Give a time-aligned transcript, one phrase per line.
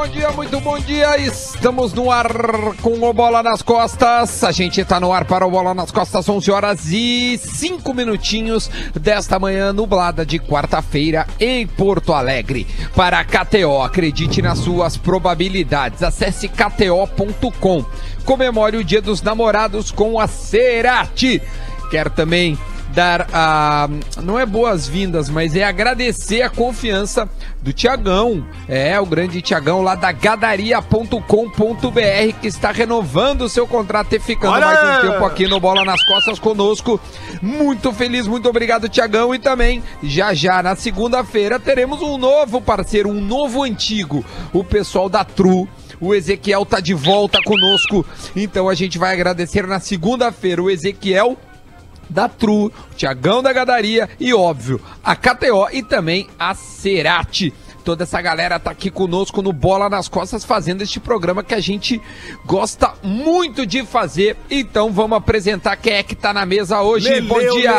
[0.00, 1.18] bom dia, muito bom dia.
[1.18, 2.32] Estamos no ar
[2.80, 4.42] com o Bola nas Costas.
[4.42, 8.70] A gente tá no ar para o Bola nas Costas, 11 horas e 5 minutinhos
[8.98, 12.66] desta manhã nublada de quarta-feira em Porto Alegre.
[12.96, 16.02] Para a KTO, acredite nas suas probabilidades.
[16.02, 17.84] Acesse kto.com.
[18.24, 21.42] Comemore o Dia dos Namorados com a Cerati.
[21.90, 22.58] Quer também
[22.94, 23.88] dar a.
[24.22, 27.28] Não é boas-vindas, mas é agradecer a confiança
[27.60, 28.44] do Tiagão.
[28.68, 31.20] É, o grande Tiagão lá da gadaria.com.br
[32.40, 34.66] que está renovando o seu contrato e ficando Olha!
[34.66, 37.00] mais um tempo aqui no Bola nas Costas conosco.
[37.40, 39.34] Muito feliz, muito obrigado, Tiagão.
[39.34, 45.08] E também, já já na segunda-feira, teremos um novo parceiro, um novo antigo, o pessoal
[45.08, 45.68] da Tru.
[46.00, 51.36] O Ezequiel tá de volta conosco, então a gente vai agradecer na segunda-feira o Ezequiel
[52.10, 57.54] da Tru, o Tiagão da Gadaria e, óbvio, a KTO e também a Cerati.
[57.84, 61.60] Toda essa galera tá aqui conosco no Bola nas Costas fazendo este programa que a
[61.60, 62.00] gente
[62.44, 64.36] gosta muito de fazer.
[64.50, 67.20] Então vamos apresentar quem é que tá na mesa hoje.
[67.22, 67.72] bom dia!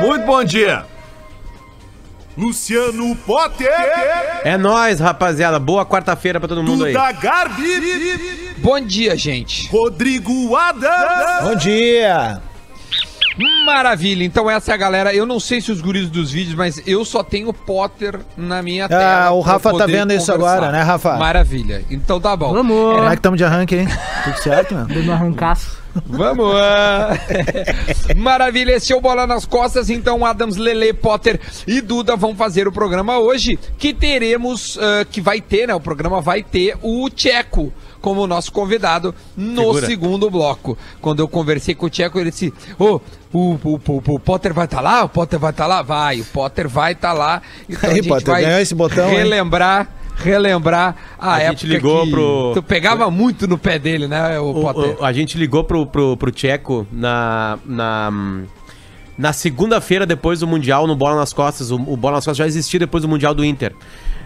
[0.00, 0.86] Muito bom dia.
[2.36, 3.72] Luciano Potter.
[4.44, 5.58] É nóis, rapaziada.
[5.58, 6.92] Boa quarta-feira pra todo mundo aí.
[6.92, 8.54] Duda Garbi.
[8.58, 9.68] Bom dia, gente.
[9.70, 11.44] Rodrigo Adams.
[11.44, 12.42] Bom dia!
[13.64, 14.24] Maravilha.
[14.24, 15.14] Então essa é a galera.
[15.14, 18.88] Eu não sei se os guris dos vídeos, mas eu só tenho Potter na minha
[18.88, 19.26] tela.
[19.26, 20.56] Ah, o Rafa tá vendo isso conversar.
[20.56, 21.16] agora, né, Rafa?
[21.16, 21.84] Maravilha.
[21.90, 22.54] Então tá bom.
[22.54, 23.88] Como é que estamos de arranque, hein?
[24.24, 24.86] Tudo certo, meu?
[24.86, 25.86] Dando arrancaço.
[26.04, 26.54] Vamos!
[28.16, 29.88] Maravilha, esse é o Bola nas Costas.
[29.88, 33.58] Então, Adams, Lele, Potter e Duda vão fazer o programa hoje.
[33.78, 35.74] Que teremos, ah, que vai ter, né?
[35.74, 39.86] O programa vai ter o Tcheco como nosso convidado no Figura.
[39.86, 40.76] segundo bloco.
[41.00, 43.00] Quando eu conversei com o Tcheco, ele disse: Ô,
[43.32, 45.04] o, o, o, o Potter vai estar lá?
[45.04, 45.82] O Potter vai estar lá?
[45.82, 47.42] Vai, o Potter vai estar lá.
[47.68, 49.16] Então Aí, a gente Potter, vai esse botão, hein?
[49.16, 49.88] relembrar.
[50.18, 54.40] Relembrar a, A época gente ligou que pro- tu pegava muito no pé dele, né,
[54.40, 54.96] o, O- Potter?
[54.98, 57.58] o- a gente ligou pro, pro, pro Tcheco na.
[57.66, 58.10] na
[59.18, 61.70] na segunda-feira, depois do Mundial, no Bola nas Costas.
[61.70, 63.72] O, o Bola nas Costas já existia depois do Mundial do Inter,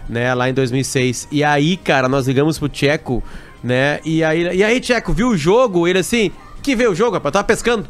[0.09, 0.33] né?
[0.33, 1.29] Lá em 2006.
[1.31, 3.23] E aí, cara, nós ligamos pro Tcheco,
[3.63, 3.99] né?
[4.03, 5.87] E aí, e aí Tcheco, viu o jogo?
[5.87, 7.33] Ele assim, que vê o jogo, rapaz?
[7.33, 7.87] Tava pescando.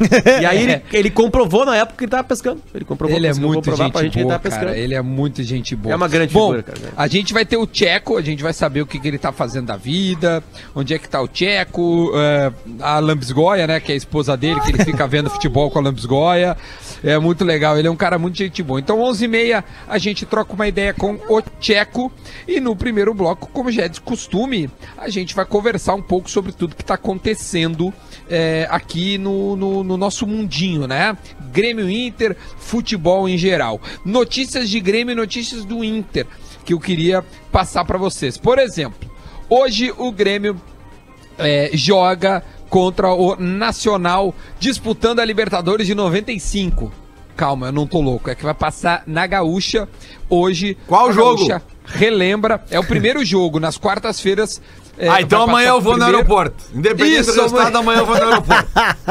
[0.40, 2.62] e aí ele, ele comprovou na época que ele tava pescando.
[2.74, 4.76] Ele comprovou Ele é muito gente, pra gente que ele boa, tava cara.
[4.76, 5.92] Ele é muito gente boa.
[5.92, 6.92] É uma grande Bom, figura, cara.
[6.96, 9.32] A gente vai ter o Tcheco, a gente vai saber o que, que ele tá
[9.32, 10.42] fazendo da vida,
[10.74, 14.60] onde é que tá o Tcheco, é, a Lambisgoia, né, que é a esposa dele,
[14.60, 16.56] que ele fica vendo futebol com a Lambisgoia.
[17.04, 18.78] É muito legal, ele é um cara muito gente boa.
[18.78, 22.12] Então, 11h30, a gente troca uma ideia com o Tcheco.
[22.46, 26.30] E no primeiro bloco, como já é de costume, a gente vai conversar um pouco
[26.30, 27.92] sobre tudo que tá acontecendo
[28.28, 31.16] é, aqui no, no, no nosso mundinho, né?
[31.52, 33.80] Grêmio Inter, futebol em geral.
[34.04, 36.26] Notícias de Grêmio e notícias do Inter
[36.64, 38.36] que eu queria passar para vocês.
[38.36, 39.10] Por exemplo,
[39.48, 40.60] hoje o Grêmio
[41.38, 46.92] é, joga contra o Nacional disputando a Libertadores de 95.
[47.36, 48.30] Calma, eu não tô louco.
[48.30, 49.88] É que vai passar na Gaúcha
[50.28, 50.76] hoje.
[50.86, 51.46] Qual jogo?
[51.46, 52.62] Gaúcha relembra.
[52.70, 54.60] É o primeiro jogo, nas quartas-feiras.
[54.98, 56.64] é, ah, então amanhã eu vou no primeiro- aeroporto.
[56.74, 58.00] Independente Isso, do resultado, amanhã.
[58.00, 58.68] amanhã eu vou no aeroporto.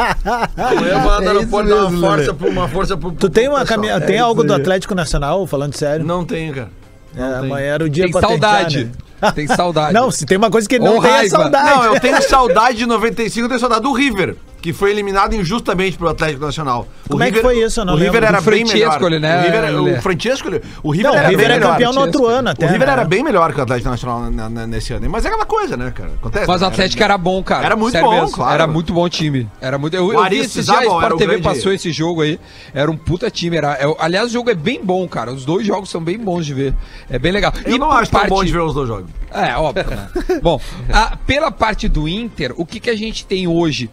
[0.58, 3.12] amanhã eu vou no É aeroporto isso dar uma mesmo, força pro, uma força pro.
[3.12, 3.78] Tu tem uma pessoal.
[3.78, 4.06] caminhada.
[4.06, 6.06] Tem algo do Atlético Nacional, falando sério?
[6.06, 6.70] Não tenho, cara.
[7.16, 8.86] É, amanhã era o dia Tem pra tentar, saudade.
[9.22, 9.32] né?
[9.36, 9.94] Tem saudade.
[10.00, 11.30] Não, se tem uma coisa que não Ou tem é raiva.
[11.38, 11.70] saudade.
[11.70, 15.98] Não, eu tenho saudade de 95, eu tenho saudade do River, que foi eliminado injustamente
[15.98, 16.88] pelo Atlético Nacional.
[17.06, 17.80] O Como é que foi isso?
[17.82, 18.28] Eu não o River lembro.
[18.28, 19.00] era bem melhor.
[19.20, 19.98] Né, O, River, Lelê?
[19.98, 20.50] o Francesco,
[20.84, 21.72] o River Não, era o River bem é melhor.
[21.72, 22.66] campeão no outro ano O até.
[22.68, 22.94] River né?
[22.94, 25.10] era bem melhor que o Atlético Nacional na- na- nesse ano.
[25.10, 26.12] Mas é aquela coisa, né, cara?
[26.20, 26.48] Acontece.
[26.48, 26.72] Mas o né?
[26.72, 27.66] Atlético era bom, cara.
[27.66, 28.32] Era muito Sério bom, mesmo.
[28.36, 28.54] claro.
[28.54, 29.50] Era muito bom time.
[29.60, 29.96] Era muito.
[29.96, 32.40] Eu, eu vi esses dias, era Sport o TV grande- passou esse jogo aí.
[32.74, 33.58] Era um puta time.
[33.58, 35.32] Era, é- aliás, o jogo é bem bom, cara.
[35.32, 36.74] Os dois jogos são bem bons de ver.
[37.10, 37.52] É bem legal.
[37.66, 39.10] Eu não por acho tão bom de ver os dois jogos.
[39.34, 40.10] É, óbvio, né?
[40.44, 40.60] Bom,
[40.92, 43.90] a- pela parte do Inter, o que, que a gente tem hoje?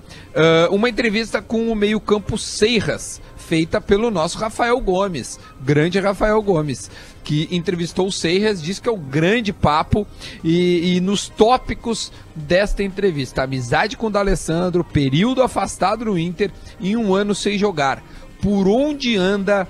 [0.66, 6.90] Ah, uma entrevista com o meio-campo Seiras, feita pelo nosso Rafael Gomes, grande Rafael Gomes,
[7.24, 10.06] que entrevistou o Seiras, disse que é o grande papo
[10.42, 16.50] e, e nos tópicos desta entrevista, amizade com o D'Alessandro, período afastado no Inter
[16.80, 18.02] e um ano sem jogar.
[18.40, 19.66] Por onde anda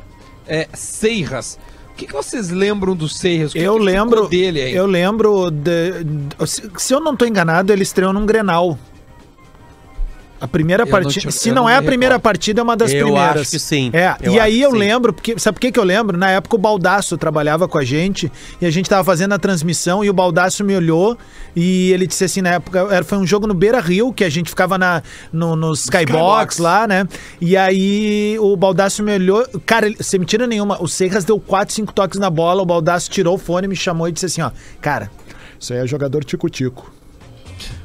[0.47, 1.59] é, Seiras?
[1.91, 3.53] O que, que vocês lembram do Seiras?
[3.57, 4.29] Eu que lembro.
[4.29, 4.75] dele aí.
[4.75, 5.51] Eu lembro.
[5.51, 8.79] de- se, eu não tô enganado, ele estreou num Grenal.
[10.41, 11.27] A primeira Eu partida.
[11.27, 12.23] te- Se eu não, não é a me primeira recordo.
[12.23, 13.41] partida, é uma das Eu primeiras.
[13.43, 13.91] acho que sim.
[13.93, 14.79] É, Eu e aí eu sim.
[14.79, 16.17] lembro, porque sabe por que, que eu lembro?
[16.17, 18.31] Na época o Baldaço trabalhava com a gente
[18.61, 21.19] e a gente tava fazendo a transmissão e o Baldaço me olhou
[21.57, 24.29] e ele disse assim, na época, era- foi um jogo no Beira Rio, que a
[24.31, 25.03] gente ficava na,
[25.33, 26.59] no, no Skybox Skybox.
[26.59, 27.09] lá, né?
[27.41, 31.93] E aí o Baldaço me olhou, cara, sem mentira nenhuma, o Serras deu 4, 5
[31.93, 34.51] toques na bola, o Baldaço tirou o fone, me chamou e disse assim, ó,
[34.81, 35.11] cara,
[35.59, 36.93] Isso aí é jogador tico-tico.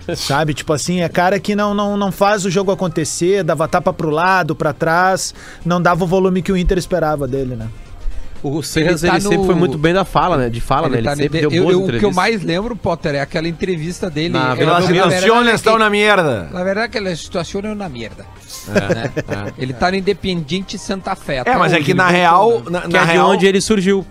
[0.16, 3.94] Sabe, tipo assim, é cara que não, não, não faz o jogo acontecer, dava tapa
[3.94, 5.34] pro lado, pra trás,
[5.66, 7.68] não dava o volume que o Inter esperava dele, né?
[8.42, 10.50] O Serras, Ele ele, tá no- sempre foi muito bem da fala, né?
[10.50, 10.98] De fala, né?
[10.98, 13.48] Ele tá sempre no- deu eu- eu- O que eu mais lembro, Potter, é aquela
[13.48, 14.34] entrevista dele.
[14.34, 16.50] Na é, na Las situaciones é estão que- na mierda.
[16.52, 18.26] Na verdade, aquela situação é uma merda.
[18.68, 19.54] né?
[19.58, 21.42] Ele tá no Independiente Santa Fé.
[21.46, 22.64] É, mas é hoje, que ele na real, né?
[22.70, 24.06] na, Que na é de real, onde ele surgiu.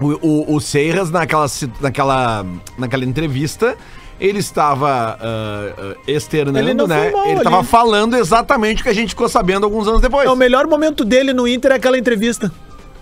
[0.00, 0.06] o,
[0.52, 1.46] o, o Seiras, naquela,
[1.80, 2.44] naquela,
[2.76, 3.76] naquela entrevista,
[4.20, 7.12] ele estava ah, ah, externando, Ele não né?
[7.26, 10.26] Ele estava falando exatamente o que a gente ficou sabendo alguns anos depois.
[10.26, 12.50] É, o melhor momento dele no Inter é aquela entrevista.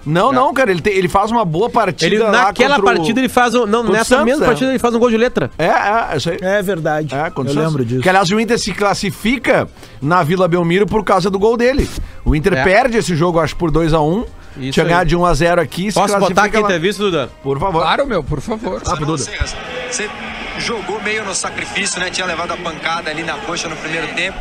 [0.07, 2.95] Não, não, cara, ele, te- ele faz uma boa partida Ele, lá naquela contra o-
[2.97, 3.55] partida ele faz.
[3.55, 4.47] um- Não, nessa Santos, mesma é.
[4.49, 5.51] partida ele faz um gol de letra.
[5.57, 6.37] É, é, isso aí.
[6.43, 7.15] É verdade.
[7.15, 8.03] É, Eu lembro disso.
[8.03, 9.67] Que, aliás, o Inter se classifica
[10.03, 11.89] na Vila Belmiro por causa do gol dele.
[12.23, 12.65] O Inter É.
[12.65, 14.27] perde esse jogo, acho, por 2x1.
[14.59, 14.91] Isso Tinha aí.
[14.91, 15.91] ganhado de 1x0 aqui.
[15.91, 17.31] se Posso botar aqui a entrevista, Duda?
[17.43, 17.81] Por favor.
[17.81, 18.83] Claro, meu, por favor.
[18.87, 19.17] Ah, Duda.
[19.17, 20.11] Você
[20.59, 22.11] jogou meio no sacrifício, né?
[22.11, 24.39] Tinha levado a pancada ali na coxa no primeiro tempo.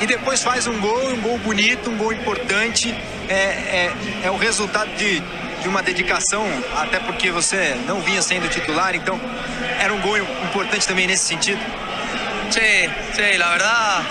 [0.00, 2.94] E depois faz um gol, um gol bonito, um gol importante.
[3.28, 3.92] É, é,
[4.24, 5.20] é o resultado de,
[5.62, 6.46] de uma dedicação,
[6.76, 9.20] até porque você não vinha sendo titular, então
[9.78, 11.60] era um gol importante também nesse sentido.
[12.50, 14.02] Sí, sí, la verdad,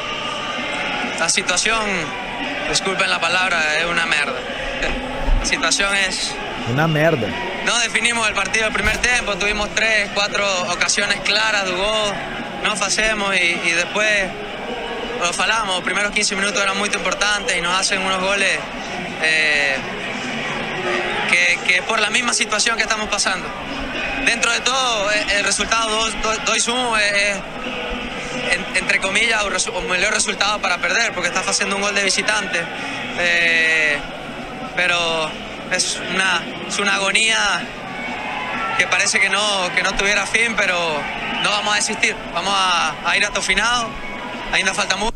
[1.19, 1.81] la situación,
[2.69, 4.39] disculpen la palabra, es una merda.
[5.39, 6.33] La situación es,
[6.75, 7.27] Na merda.
[7.65, 12.13] no definimos el partido del primer tiempo, tuvimos tres, cuatro ocasiones claras de gol,
[12.63, 14.25] no hacemos y, y después
[15.21, 18.57] lo falamos, los primeros 15 minutos eran muy importantes y nos hacen unos goles
[19.21, 19.75] eh,
[21.29, 23.47] que, que por la misma situación que estamos pasando.
[24.25, 26.07] Dentro de todo, eh, el resultado
[26.45, 27.37] 2-1 es, es,
[28.51, 32.61] en- entre comillas, o melhor resultado para perder, porque estás haciendo un gol de visitante.
[33.19, 33.97] Eh,
[34.75, 35.29] pero
[35.71, 37.61] es una, es una agonía
[38.77, 40.75] que parece que no, que no tuviera fin, pero
[41.43, 42.15] no vamos a desistir.
[42.33, 43.87] Vamos a, a ir hasta el final.
[44.53, 45.13] Ainda falta mucho.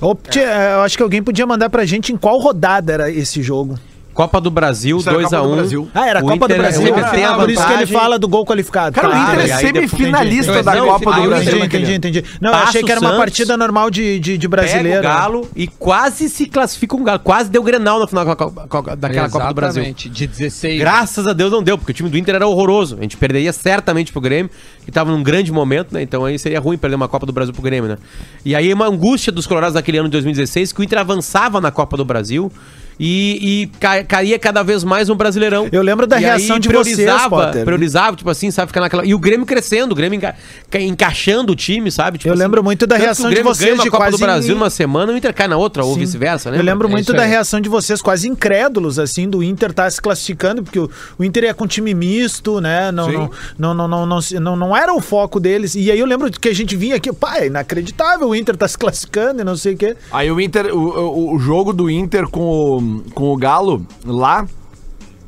[0.00, 3.42] Ô, tia, eu acho que alguém podia mandar pra gente em qual rodada era esse
[3.42, 3.78] jogo.
[4.16, 5.54] Copa do Brasil, Isso era a Copa do 2x1.
[5.56, 5.88] Brasil.
[5.94, 6.82] Ah, era Copa do Inter Brasil.
[6.86, 7.98] sempre Ah, tem a por isso que ele vantagem.
[7.98, 8.94] fala do gol qualificado.
[8.94, 11.64] Cara, o Inter é depois- semifinalista da Não, Copa do Brasil.
[11.64, 12.24] Entendi, entendi.
[12.40, 15.00] Não, eu achei que era uma Santos, partida normal de, de, de Pega brasileiro.
[15.00, 17.18] o Galo e quase se classifica um Galo.
[17.20, 19.82] Quase deu Grenal na final da Copa- Copa- daquela Copa do Brasil.
[19.82, 20.78] Exatamente, De 16.
[20.80, 22.96] Graças a Deus não deu, porque o time do Inter era horroroso.
[22.98, 24.50] A gente perderia certamente pro Grêmio,
[24.84, 26.00] que tava num grande momento, né?
[26.00, 27.98] Então aí seria ruim perder uma Copa do Brasil pro Grêmio, né?
[28.44, 31.70] E aí uma angústia dos colorados naquele ano de 2016, que o Inter avançava na
[31.70, 32.50] Copa do Brasil
[32.98, 35.68] e, e ca- caía cada vez mais um Brasileirão.
[35.70, 37.64] Eu lembro da E reação aí de vocês, priorizava, Potter.
[37.64, 38.68] Priorizava, tipo assim, sabe?
[38.68, 39.04] Ficar naquela...
[39.04, 40.34] E o Grêmio crescendo, o Grêmio enca-
[40.70, 42.18] ca- encaixando o time, sabe?
[42.18, 44.54] Tipo Eu assim, lembro muito da reação de vocês ganha de Copa quase do Brasil
[44.54, 46.00] numa semana, o Inter cai na outra, ou Sim.
[46.00, 46.58] vice-versa, né?
[46.58, 50.00] Eu lembro É muito da reação de vocês, quase incrédulos, assim, do Inter estar se
[50.00, 52.90] classificando, porque o, o Inter ia com time misto, né?
[52.90, 55.74] Não, não, não, não, não, não, não, não era o foco deles.
[55.74, 58.66] E aí eu lembro que a gente vinha aqui, pá, é inacreditável, o Inter tá
[58.66, 59.96] se classificando e não sei o quê.
[60.10, 62.80] Aí o Inter, o, o, o jogo do Inter com o,
[63.14, 64.46] com o Galo lá,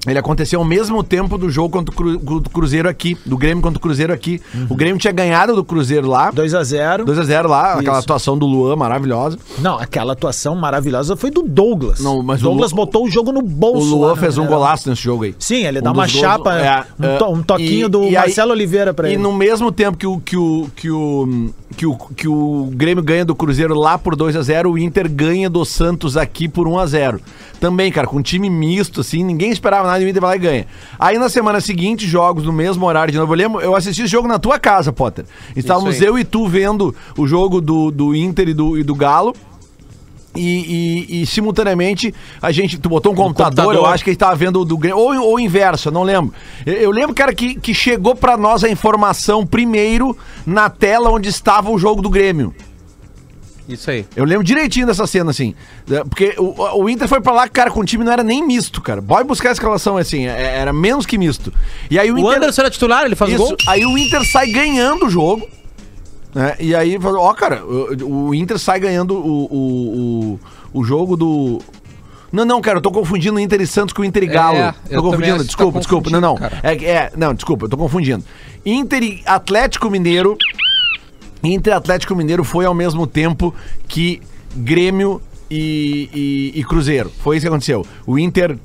[0.07, 3.61] ele aconteceu ao mesmo tempo do jogo contra o Cru- do Cruzeiro aqui, do Grêmio
[3.61, 4.41] contra o Cruzeiro aqui.
[4.71, 7.05] O Grêmio tinha ganhado do Cruzeiro lá, 2x0.
[7.05, 8.05] 2x0 lá, aquela Isso.
[8.07, 9.39] atuação do Luan maravilhosa.
[9.59, 11.99] Não, aquela atuação maravilhosa foi do Douglas.
[12.01, 13.97] Não, mas o Douglas Lu- botou o jogo no O bolso.
[13.97, 14.21] Luan lá, né?
[14.21, 15.35] fez um Era- golaço nesse jogo aí.
[15.39, 17.91] Sim, ele dá Um uma dos gols- chapa, é, um, é, to- um toquinho e-
[17.91, 19.23] do e aí- Marcelo Oliveira pra E ele.
[19.23, 23.25] no mesmo tempo que o, que o, que o, que o, que o Grêmio ganha
[23.25, 26.77] do Cruzeiro lá por 2 a 0 o Inter ganha do Santos aqui por 1
[26.77, 27.21] a 0
[27.61, 30.37] Também, cara, com um time misto, assim, ninguém esperava nada e o Inter vai lá
[30.37, 30.67] e ganha.
[30.99, 33.33] Aí na semana seguinte, jogos no mesmo horário de novo.
[33.33, 35.25] Eu lembro, eu assisti esse jogo na tua casa, Potter.
[35.55, 39.33] Estávamos eu e tu vendo o jogo do, do Inter e do, e do Galo.
[40.37, 42.79] E, e- e, simultaneamente a gente.
[42.79, 43.95] Tu botou um computador, eu computador.
[43.95, 44.99] acho que gente tava vendo o do Grêmio.
[44.99, 46.33] Ou, ou inverso, eu não lembro.
[46.67, 50.17] Eu, eu lembro, cara, que, que chegou pra nós a informação primeiro
[50.47, 52.55] na tela onde estava o jogo do Grêmio.
[53.69, 54.07] Isso aí.
[54.17, 55.55] Eu lembro direitinho dessa cena, assim.
[55.91, 58.47] É, Porque o, o Inter foi pra lá, cara, com o time não era nem
[58.47, 59.03] misto, cara.
[59.03, 61.53] Pode buscar a escalação assim, é- era menos que misto.
[61.91, 62.37] E aí o, O Inter.
[62.37, 63.57] Anderson era titular, ele faz Isso, gol.
[63.67, 65.47] aí o Inter sai ganhando o jogo.
[66.39, 66.55] Né?
[66.61, 70.39] E aí, ó, cara, o, o Inter sai ganhando o, o,
[70.73, 71.61] o, o jogo do.
[72.31, 74.57] Não, não, cara, eu tô confundindo Inter e Santos com Inter e Galo.
[74.57, 76.11] É, tô confundindo, que desculpa, tá desculpa.
[76.11, 76.37] Não, não.
[76.63, 78.23] É, é, não, desculpa, eu tô confundindo.
[78.65, 80.39] Inter e Atlético Mineiro.
[81.43, 83.53] Inter e Atlético Mineiro foi ao mesmo tempo
[83.89, 84.21] que
[84.55, 87.11] Grêmio e, e- e Cruzeiro.
[87.21, 87.85] Foi isso que aconteceu.
[88.07, 88.57] O Inter.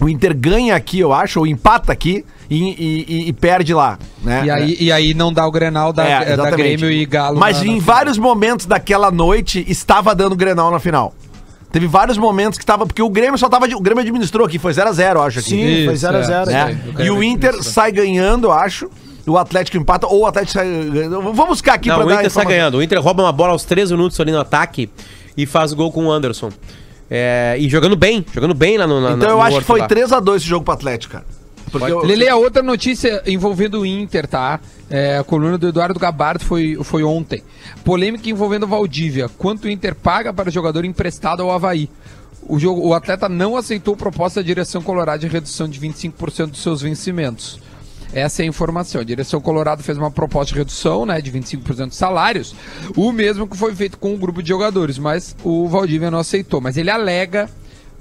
[0.00, 3.98] O Inter ganha aqui, eu acho, ou empata aqui e, e- e- e perde lá.
[4.22, 4.42] Né?
[4.46, 6.50] E aí, e aí não dá o Grenal da, É, é, da.
[6.50, 7.38] Grêmio e Galo.
[7.38, 11.14] Mas na- em na vários momentos daquela noite estava dando Grenal na final.
[11.70, 12.84] Teve vários momentos que estava.
[12.86, 13.66] Porque o Grêmio só tava.
[13.66, 15.50] O Grêmio administrou aqui, foi 0x0, acho aqui.
[15.50, 16.22] Sim, foi Isso, 0 a é.
[16.24, 16.80] 0 Né?
[16.98, 17.62] O E o Inter administrou.
[17.62, 18.90] sai ganhando, eu acho.
[19.26, 20.66] o Atlético empata ou o Atlético sai.
[21.08, 22.78] Vamos buscar aqui Não, pra o dar Inter sai ganhando.
[22.78, 24.90] O Inter rouba uma bola aos 13 minutos ali no ataque
[25.36, 26.50] e faz gol com o Anderson.
[27.10, 29.80] É, e jogando bem, jogando bem lá no na- Então eu no acho que foi
[29.80, 29.88] lá.
[29.88, 31.24] 3x2 esse jogo pro Atlético, cara.
[31.72, 34.58] Porque eu- Lele, a outra notícia envolvendo o Inter, tá?
[34.88, 37.42] É, a coluna do Eduardo Gabardo foi, foi ontem.
[37.84, 39.28] Polêmica envolvendo o Valdívia.
[39.38, 41.88] Quanto o Inter paga para o jogador emprestado ao Havaí?
[42.48, 46.62] O, jogo, o atleta não aceitou proposta da direção colorada de redução de 25% dos
[46.62, 47.60] seus vencimentos.
[48.12, 49.00] Essa é a informação.
[49.00, 52.54] A direção Colorado fez uma proposta de redução né, de 25% dos salários,
[52.96, 56.60] o mesmo que foi feito com o grupo de jogadores, mas o Valdívia não aceitou.
[56.60, 57.48] Mas ele alega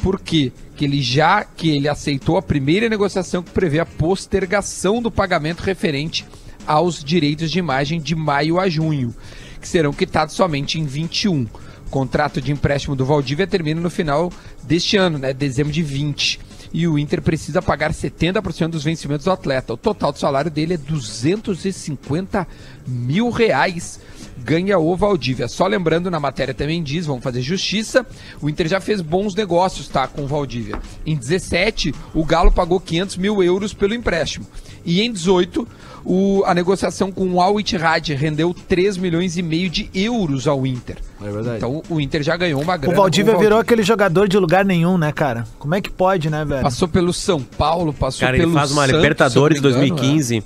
[0.02, 0.52] por quê?
[0.76, 5.62] Que ele já que ele aceitou a primeira negociação que prevê a postergação do pagamento
[5.62, 6.26] referente
[6.66, 9.14] aos direitos de imagem de maio a junho,
[9.60, 11.48] que serão quitados somente em 21.
[11.88, 14.32] O contrato de empréstimo do Valdívia termina no final
[14.64, 16.40] deste ano, né, dezembro de 20.
[16.72, 19.74] E o Inter precisa pagar 70% dos vencimentos do atleta.
[19.74, 22.48] O total do salário dele é 250
[22.88, 24.00] mil reais
[24.44, 25.48] ganha o Valdívia.
[25.48, 28.06] Só lembrando, na matéria também diz, vamos fazer justiça,
[28.42, 30.80] o Inter já fez bons negócios, tá, com o Valdívia.
[31.06, 34.46] Em 17, o Galo pagou 500 mil euros pelo empréstimo.
[34.86, 35.68] E em 18,
[36.06, 40.66] o- a negociação com o Al Ittihad rendeu 3 milhões e meio de euros ao
[40.66, 40.98] Inter.
[41.22, 41.58] É verdade.
[41.58, 42.94] Então o Inter já ganhou uma grana.
[42.94, 45.46] O com Valdívia virou aquele jogador de lugar nenhum, né, cara?
[45.58, 46.62] Como é que pode, né, velho?
[46.64, 50.44] Passou pelo São Paulo, passou Cara, pelo ele faz uma Santos, Libertadores engano, 2015.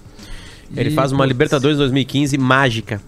[0.75, 1.29] Ele E, faz uma putz.
[1.29, 2.99] Libertadores 2015 mágica.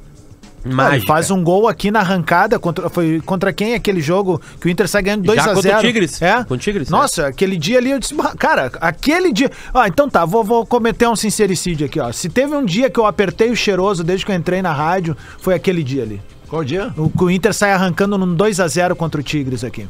[0.73, 0.95] Mágica.
[0.95, 2.57] ele faz um gol aqui na arrancada.
[2.59, 5.61] Contra, foi contra quem aquele jogo que o Inter sai ganhando 2 Já a contra
[5.61, 6.21] 0 o Tigres.
[6.21, 6.37] É?
[6.37, 9.51] Contra o Tigres, Nossa, aquele dia ali eu disse, "Bah, cara, aquele dia.
[9.73, 12.11] Ah, então tá, vou, vou cometer um sincericídio aqui, ó.
[12.11, 15.15] Se teve um dia que eu apertei o cheiroso desde que eu entrei na rádio,
[15.39, 16.21] foi aquele dia ali.
[16.47, 16.93] Qual dia?
[16.97, 19.87] O, o Inter sai arrancando num 2 a 0 contra o Tigres aqui.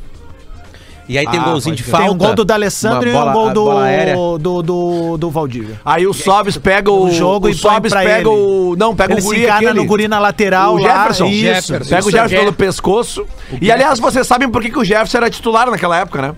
[1.07, 2.05] E aí tem um Ah, golzinho de falta.
[2.05, 5.79] Tem um gol do D'Alessandro e um gol do, do, do, do Valdívia.
[5.85, 8.27] Aí o Sobs pega o, O jogo o e Sobs pega ele.
[8.27, 9.73] o não, pega Ele o guri aquele.
[9.73, 10.89] no guri na lateral o lá.
[10.97, 11.25] Jefferson.
[11.27, 11.43] Isso.
[11.43, 11.89] Jefferson.
[11.89, 12.39] Pega o Isso, Jefferson é.
[12.39, 13.25] pelo pescoço.
[13.61, 16.35] E aliás, vocês sabem por que, que o Jefferson era titular naquela época, né?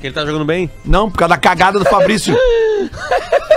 [0.00, 0.70] Que ele tá jogando bem.
[0.82, 2.34] Não, por causa da cagada do Fabrício.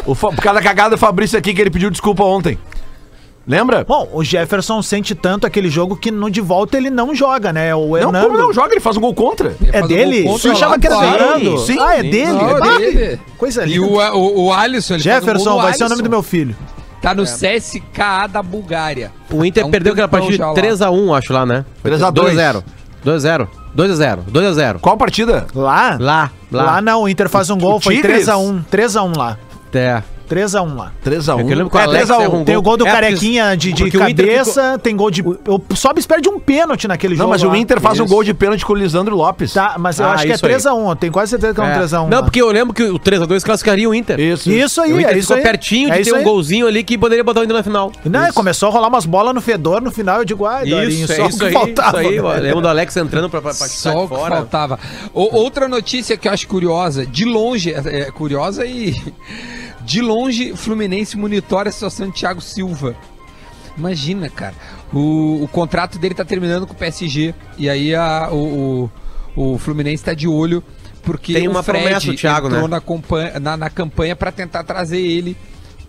[0.06, 2.58] O por causa da cagada do Fabrício aqui que ele pediu desculpa ontem.
[3.46, 3.84] Lembra?
[3.84, 7.76] Bom, o Jefferson sente tanto aquele jogo que no de volta ele não joga, né?
[7.76, 8.24] O Não, Hernando.
[8.26, 8.72] como não joga?
[8.74, 9.56] Ele faz um gol contra.
[9.62, 10.26] Ele É um dele?
[10.26, 11.04] Eu achava que era do.
[11.04, 11.58] Hernando.
[11.60, 11.78] Sim.
[11.80, 12.32] Ah, é dele?
[12.32, 13.20] Não, Ah, dele.
[13.38, 13.86] Coisa E linda.
[13.86, 15.90] o, o, o Alisson, ele faz um gol Jefferson, no vai ser o Alisson.
[15.90, 16.56] nome do meu filho.
[17.02, 19.12] Tá no CSKA da Bulgária.
[19.30, 20.54] O Inter Há um perdeu aquela partida lá.
[20.54, 21.66] 3x1, acho lá, né?
[21.84, 22.34] 3 a 2.
[22.38, 22.64] 2x0.
[23.06, 23.48] 2x0.
[23.76, 24.20] 2x0.
[24.32, 24.80] 2x0.
[24.80, 25.46] Qual partida?
[25.54, 25.98] Lá?
[26.00, 26.64] Lá, lá.
[26.64, 28.26] Lá não, o Inter faz um gol, foi Tigres?
[28.28, 28.64] 3x1.
[28.72, 29.38] 3x1 lá.
[29.74, 30.02] É.
[30.30, 30.92] 3x1 lá.
[31.06, 31.40] 3x1.
[31.40, 32.22] É que eu lembro que o É, Alex 3 a 1.
[32.22, 35.22] errou um Tem o gol do É, Carequinha de, de o cabeça, tem gol de.
[35.22, 37.30] O Sobis perde um pênalti naquele Não, jogo.
[37.32, 37.58] mas o lá.
[37.58, 38.14] Inter faz um Isso.
[38.14, 39.54] gol de pênalti com o Lisandro Lopes.
[39.54, 40.54] Tá, mas eu Ah, acho que é isso aí.
[40.54, 40.90] 3x1.
[40.90, 41.74] Eu tenho quase certeza que é um É.
[41.80, 42.10] 3x1.
[42.10, 42.24] Não, lá.
[42.24, 44.20] porque eu lembro que o 3x2 classificaria o Inter.
[44.20, 44.50] Isso.
[44.52, 45.44] Isso aí, o Inter é isso ficou aí.
[45.44, 46.24] pertinho é de isso ter um aí.
[46.24, 47.92] golzinho ali que poderia botar o Inter na final.
[48.06, 50.20] Não, começou a rolar umas bolas no fedor no final.
[50.20, 51.54] Eu digo, ai, Dorinho, Isso, só é o isso que aí.
[51.54, 52.04] faltava.
[52.04, 52.40] isso aí.
[52.42, 54.80] lembro do Alex entrando pra, pra, pra Só o que faltava.
[55.14, 58.96] O- outra notícia que eu acho curiosa, de longe, é, é curiosa e.
[59.86, 62.96] De longe, Fluminense monitora a situação de Thiago Silva.
[63.78, 64.54] Imagina, cara.
[64.94, 67.34] O, o contrato dele tá terminando com o PSG.
[67.58, 68.90] E aí a- o,
[69.36, 70.64] o, o Fluminense tá de olho.
[71.02, 72.82] Porque Tem uma o Fred promessa do Thiago, entrou né?
[73.34, 75.36] na, na, na campanha para tentar trazer ele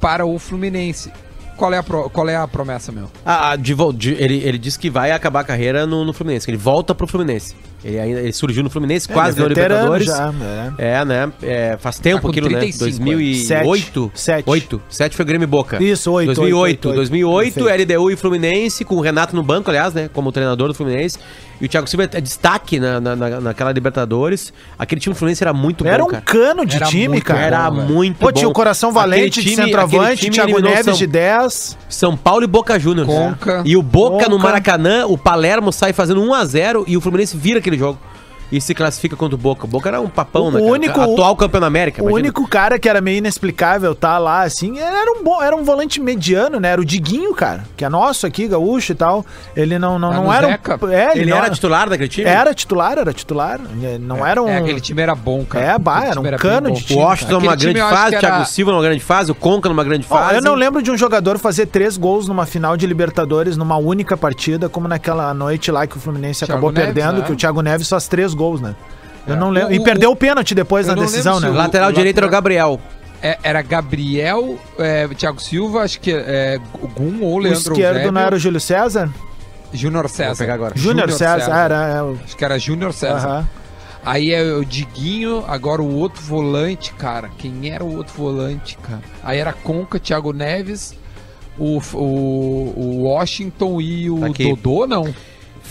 [0.01, 1.13] para o Fluminense.
[1.57, 3.11] Qual é a, pro- qual é a promessa, meu?
[3.25, 6.45] Ah, ah, de de- ele, ele disse que vai acabar a carreira no, no Fluminense,
[6.47, 7.55] que ele volta pro Fluminense.
[7.85, 10.07] Ele, ainda, ele surgiu no Fluminense, quase é ganhou veterano Libertadores.
[10.07, 11.01] já, é.
[11.01, 11.33] É, né?
[11.43, 12.89] É, faz tempo Tá aquilo, 35 né?
[12.89, 14.11] 2008?
[14.15, 14.49] Sete.
[14.49, 14.83] 8.
[14.89, 15.83] 7 foi Grêmio e Boca.
[15.83, 16.57] Isso, oito, 2008.
[16.63, 17.93] oito, oito, 2008, perfeito.
[17.93, 20.09] LDU e Fluminense, com o Renato no banco, aliás, né?
[20.13, 21.19] Como treinador do Fluminense.
[21.61, 24.53] E o Thiago Silva é destaque na, na, na- naquela Libertadores.
[24.79, 26.23] Aquele time do Fluminense era muito Era bom, um cara.
[26.23, 27.41] cano de Era time, cara.
[27.41, 28.33] Era muito Pô, bom.
[28.33, 31.79] tinha o Coração Valente Aquele de time- centroavante, time Thiago Neves São- de 10.
[31.89, 33.09] São Paulo e Boca Juniors.
[33.09, 33.63] Conca.
[33.65, 34.43] E o Boca, no Conca.
[34.49, 37.99] Maracanã, o Palermo sai fazendo 1x0 e o Fluminense vira aquele jogo.
[38.53, 39.65] E se classifica contra o Boca.
[39.65, 40.61] O Boca era um papão, O né?
[40.61, 40.73] cara?
[40.73, 42.01] único- Atual campeão da América.
[42.03, 42.21] O imagina.
[42.21, 46.01] único cara que era meio inexplicável tá lá, assim, era um bom, era um volante
[46.01, 46.69] mediano, né?
[46.71, 49.25] Era o Diguinho, cara, que é nosso aqui, gaúcho e tal.
[49.57, 52.29] Ele não, não, Tá não era um, é, Ele não era titular daquele time?
[52.29, 53.61] Era titular, era titular.
[53.83, 54.49] É, Não era um.
[54.49, 55.65] É, aquele time era bom, cara.
[55.65, 57.41] É, bah, era um bem cano de O time, Washington cara.
[57.43, 60.07] numa Aquele grande fase, o Thiago era- Silva numa grande fase, o Conca numa grande
[60.07, 60.37] fase.
[60.37, 64.17] eu não lembro de um jogador fazer três gols numa final de Libertadores numa única
[64.17, 67.27] partida, como naquela noite lá que o Fluminense Thiago acabou Neves, perdendo, né?
[67.27, 68.75] que o Thiago Neves faz três gols, né?
[69.27, 69.37] Eu É.
[69.39, 69.71] não lembro.
[69.71, 71.49] O- E o- perdeu o pênalti depois não decisão, né?
[71.49, 72.81] o- Lateral o direito era o Gabriel.
[73.23, 76.59] É, era Gabriel, é, Thiago Silva, acho que é
[76.95, 79.09] Gum ou O Leandro esquerdo Eusébio, não era o Júlio César?
[79.73, 80.37] Júnior César.
[80.45, 80.75] pegar agora.
[80.77, 81.75] Júnior César, ah, era.
[81.89, 83.49] é, o- Acho que era Júnior César.
[84.05, 87.31] Aí é o Diguinho, agora o outro volante, cara.
[87.39, 89.01] Quem era o outro volante, cara?
[89.23, 90.95] Aí era Conca, Thiago Neves,
[91.57, 94.27] O, o, o Washington e o Tá.
[94.29, 95.15] Dodô, não.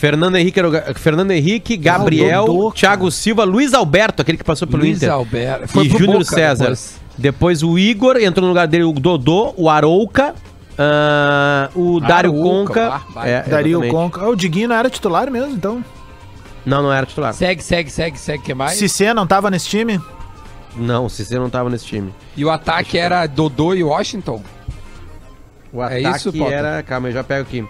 [0.04, 2.72] Fernando Henrique, o Fernando Henrique, Gabriel, Dodô.
[2.74, 5.10] Thiago Silva, Luiz Alberto, aquele que passou pelo Luiz Inter.
[5.14, 5.82] Alberto.
[5.82, 6.64] e pro Júnior Boca César.
[6.66, 7.00] depois.
[7.18, 7.64] Depois.
[7.64, 10.36] o Igor, entrou no lugar dele o Dodô, o Arouca,
[10.78, 13.00] ah, o Dário Conca.
[13.24, 13.92] É, Daria o exatamente.
[13.94, 14.22] Conca.
[14.26, 15.82] Ah, O Diguinho não era titular mesmo, então.
[16.66, 17.34] Não, não era titular.
[17.34, 18.40] Segue, segue, segue, segue.
[18.44, 18.74] O que mais?
[18.78, 20.02] Cissé não tava nesse time?
[20.76, 22.14] Não, o Cicê não tava nesse time.
[22.36, 24.44] E o ataque era Dodô e Washington?
[25.72, 26.58] O É ataque isso, Potter?
[26.58, 26.84] era.
[26.84, 27.66] Calma, eu já pego aqui.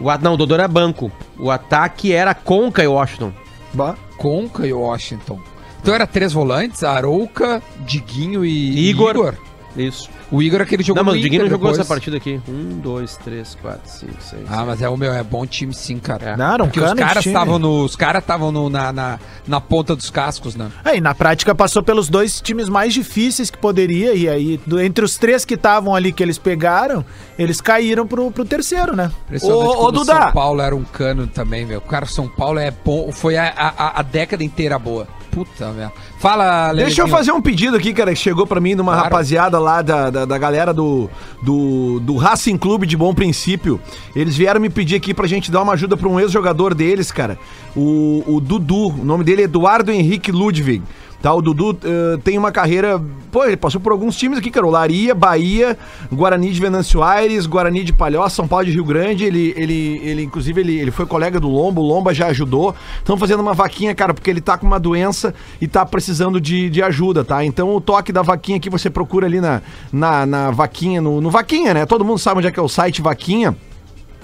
[0.00, 1.10] O, não, o Dodô era banco.
[1.38, 3.32] O ataque era Conca e Washington.
[3.72, 3.96] Bah.
[4.16, 5.38] Conca e Washington.
[5.80, 9.34] Então era três volantes, Arouca, Diguinho e Igor.
[9.76, 10.08] Isso.
[10.30, 11.78] O Igor é aquele jogou não, mas o Diguinho não jogou depois.
[11.78, 12.40] essa partida aqui.
[12.48, 14.42] Um, dois, três, quatro, cinco, seis.
[14.48, 16.36] Ah, mas é o meu, é bom time sim, cara.
[16.36, 19.60] Não, era um Porque os caras estavam no, os caras estavam no- na, na, na
[19.60, 20.70] ponta dos cascos, né?
[20.84, 24.14] Aí, na prática, passou pelos dois times mais difíceis que poderia.
[24.14, 27.04] E aí, do- entre os três que estavam ali que eles pegaram,
[27.38, 29.10] eles caíram pro, pro terceiro, né?
[29.26, 30.12] Impressionante Ô, o Duda.
[30.14, 31.80] São Paulo era um cano também, meu.
[31.80, 35.06] Cara, São Paulo é bom, foi a, a, a década inteira boa.
[35.30, 35.92] Puta merda.
[36.18, 37.08] Fala, Deixa eu Lelezinho.
[37.08, 39.04] fazer um pedido aqui, cara, que chegou pra mim de uma Claro.
[39.04, 41.08] rapaziada lá da, da, da galera do,
[41.40, 43.80] do, do Racing Clube de Bom Princípio.
[44.16, 47.38] Eles vieram me pedir aqui pra gente dar uma ajuda pra um ex-jogador deles, cara.
[47.76, 50.82] O, o Dudu, o nome dele é Eduardo Henrique Ludwig.
[51.20, 53.02] Tá, o Dudu eh, tem uma carreira.
[53.32, 54.64] Pô, ele passou por alguns times aqui, cara.
[54.64, 55.76] Olaria, Bahia,
[56.12, 59.24] Guarani de Venâncio Aires, Guarani de Palhoça, São Paulo de Rio Grande.
[59.24, 62.72] Ele, ele, ele inclusive, ele, ele foi colega do Lomba, o Lomba já ajudou.
[62.98, 66.70] Estão fazendo uma vaquinha, cara, porque ele tá com uma doença e tá precisando de,
[66.70, 67.44] de ajuda, tá?
[67.44, 69.60] Então o toque da vaquinha aqui você procura ali na,
[69.92, 71.84] na, na vaquinha, no, no Vaquinha, né?
[71.84, 73.56] Todo mundo sabe onde é que é o site Vaquinha.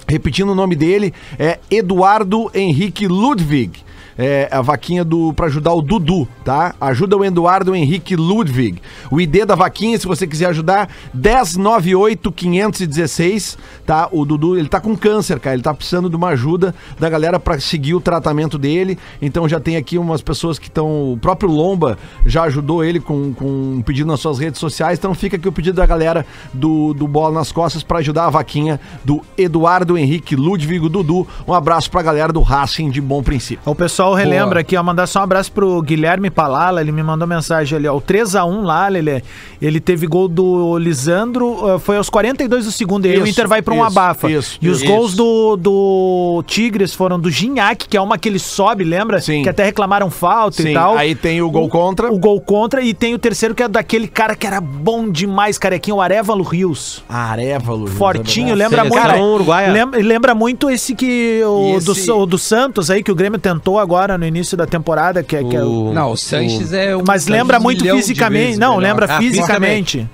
[0.07, 3.83] Repetindo o nome dele, é Eduardo Henrique Ludwig.
[4.17, 6.75] É a vaquinha do para ajudar o Dudu, tá?
[6.81, 8.81] Ajuda o Eduardo Henrique Ludwig.
[9.11, 14.09] O ID da vaquinha, se você quiser ajudar, 1098 516, tá?
[14.13, 17.41] O Dudu, ele tá com câncer, cara, ele tá precisando de uma ajuda da galera
[17.41, 18.97] para seguir o tratamento dele.
[19.21, 23.35] Então já tem aqui umas pessoas que estão, o próprio Lomba já ajudou ele com,
[23.35, 24.99] com um pedido nas suas redes sociais.
[24.99, 28.31] Então fica aqui o pedido da galera do, do Bola nas Costas para ajudar a
[28.31, 31.27] vaquinha do Eduardo Henrique Ludwig Dudu.
[31.49, 33.63] Um abraço pra galera do Racing de Bom Princípio.
[33.65, 34.61] O pessoal relembra Boa.
[34.61, 37.97] aqui, ó, mandar só um abraço pro Guilherme Palala, ele me mandou mensagem ali, ó,
[37.97, 39.23] o 3x1 lá, Lelê,
[39.63, 43.31] ele teve gol do Lisandro, ah, foi aos 42 do segundo, e aí o Isso,
[43.31, 44.31] Inter vai pra um isso, abafa.
[44.31, 44.91] isso, e os isso.
[44.93, 49.21] gols do, do Tigres foram do Gignac, que é uma que ele sobe, lembra?
[49.21, 49.43] Sim.
[49.43, 50.97] Que até reclamaram falta e tal.
[50.97, 52.13] aí tem o gol contra.
[52.13, 55.57] O gol contra e tem o terceiro que é daquele cara que era bom demais,
[55.59, 57.05] carequinho, o Arevalo Rios.
[57.09, 57.87] Arevalo.
[57.87, 59.23] Fortinho, lembra Seleção muito.
[59.35, 59.73] uruguaia.
[59.73, 61.41] Lembra, lembra muito esse que.
[61.45, 64.57] O, E esse- do, o do Santos aí, que o Grêmio tentou agora no início
[64.57, 65.45] da temporada, que é.
[65.45, 67.03] que é o- Não, o Sanches é um.
[67.07, 68.59] mas lembra muito fisicamente.
[68.59, 68.83] Não, melhor.
[68.89, 70.09] lembra Ah, fisicamente.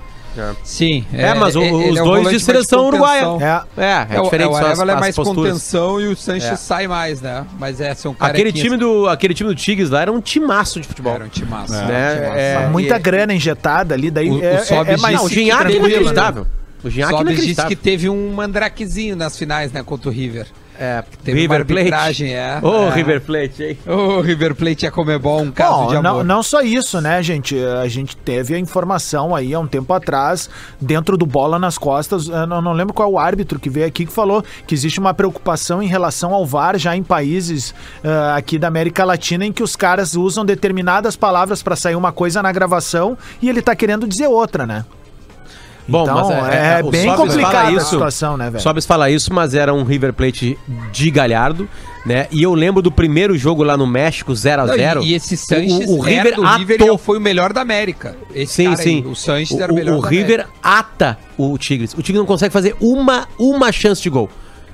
[0.62, 1.04] Sim.
[1.12, 3.24] É, mas o- ele os é um dois de seleção uruguaia.
[3.76, 3.82] É.
[3.82, 5.52] É, é, É, o- diferente é, o as, Arevalo é mais posturas.
[5.52, 6.56] contenção e o Sanches É.
[6.56, 7.44] sai mais, né?
[7.58, 8.64] Mas é, são Aquele carequinhas.
[8.64, 11.14] time, do, aquele time do Tigres lá era um timaço de futebol.
[11.14, 11.72] Era um timaço.
[11.72, 12.62] Né?
[12.62, 15.16] É, Muita e- grana injetada ali, daí O- o é, é- é mais.
[15.16, 16.46] Não, o Gignac é inacreditável.
[16.82, 19.82] O é Só disse que teve um mandrakezinho nas finais, né?
[19.82, 20.46] Contra o River.
[20.82, 22.58] É, Teve uma arbitragem, é.
[22.62, 22.90] Ô, É.
[22.94, 23.78] River Plate, hein?
[23.86, 26.24] O River Plate ia comer bom um caso Bom, de não, amor.
[26.24, 27.54] não só isso, né, gente?
[27.82, 30.48] A gente teve a informação aí há um tempo atrás,
[30.80, 33.86] dentro do Bola nas Costas, eu não, não lembro qual é o árbitro que veio
[33.86, 38.36] aqui que falou que existe uma preocupação em relação ao VAR já em países ah,
[38.36, 42.42] aqui da América Latina em que os caras usam determinadas palavras para sair uma coisa
[42.42, 44.86] na gravação e ele tá querendo dizer outra, né?
[45.88, 47.90] Bom, então, mas é, é- o bem complicada a isso.
[47.90, 48.62] situação, né, velho?
[48.62, 50.56] Sobes fala isso, mas era um River Plate
[50.92, 51.68] de Galhardo,
[52.06, 52.26] né?
[52.30, 55.14] E eu lembro do primeiro jogo lá no México, 0 a Não, 0 e, e
[55.14, 56.98] esse Sanches o, o era River do River atou.
[56.98, 58.16] foi o melhor da América.
[58.34, 59.02] Esse Sim, cara sim.
[59.04, 60.50] Aí, o Sanches o, era o melhor o da River América.
[60.62, 61.92] ata o Tigres.
[61.94, 64.28] O Tigres não consegue fazer uma, uma chance de gol.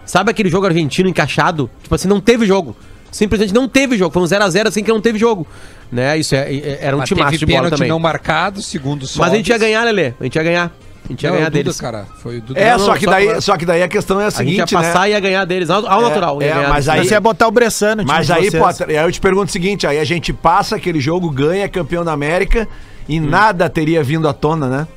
[0.04, 1.68] Sabe aquele jogo argentino encaixado?
[1.82, 2.76] Tipo assim, não teve jogo.
[3.10, 4.12] Simplesmente não teve jogo.
[4.12, 5.46] Foi um 0x0 assim que não teve jogo.
[5.90, 6.18] Né?
[6.18, 7.88] Isso é, é- era um Mas timaço de bola também.
[7.88, 10.12] não marcado, segundo o Mas a gente ia ganhar, Lelê.
[10.20, 10.72] A gente ia ganhar.
[11.06, 11.80] A gente ia ganhar o Duda, deles.
[11.80, 12.06] cara.
[12.22, 12.58] Foi o Duda.
[12.60, 14.26] É, Não, só, não, que só daí, pra- só que daí a questão é a
[14.26, 15.08] A gente seguinte, ia passar né?
[15.08, 15.70] e ia ganhar deles.
[15.70, 16.42] Ao, ao É, natural.
[16.42, 17.00] ia é, ganhar mas deles.
[17.00, 18.62] aí- Você ia botar o Bressano, time Mas de aí, vocês.
[18.62, 22.04] Potter, aí eu te pergunto o seguinte, aí a gente passa aquele jogo, ganha campeão
[22.04, 22.66] da América
[23.08, 24.88] e nada teria vindo à tona, né?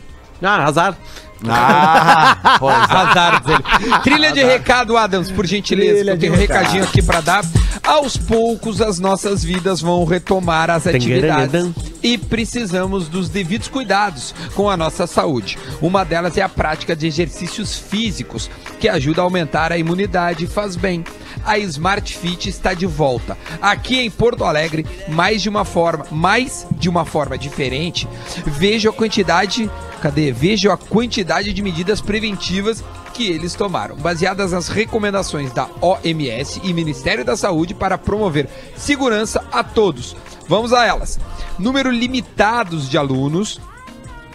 [0.42, 0.98] Ah, azar.
[1.48, 2.96] Ah, é.
[2.96, 3.64] Azar dele.
[4.04, 5.96] Trilha de recado, Adams, por gentileza.
[5.96, 7.46] Trilha Eu tenho um recadinho aqui pra dar.
[7.84, 11.74] Aos poucos, as nossas vidas vão retomar as atividades
[12.04, 15.58] e precisamos dos devidos cuidados com a nossa saúde.
[15.82, 18.50] Uma delas é a prática de exercícios físicos,
[18.80, 21.04] que ajuda a aumentar a imunidade e faz bem.
[21.46, 23.38] A Smart Fit está de volta.
[23.62, 28.08] Aqui em Porto Alegre, mais de uma forma, mais de uma forma diferente,
[28.46, 29.70] vejo a quantidade,
[30.02, 30.32] cadê?
[30.32, 36.74] Vejo a quantidade de medidas preventivas que eles tomaram, baseadas nas recomendações da OMS e
[36.74, 40.16] Ministério da Saúde para promover segurança a todos.
[40.48, 41.20] Vamos a elas.
[41.60, 43.60] Número limitados de alunos,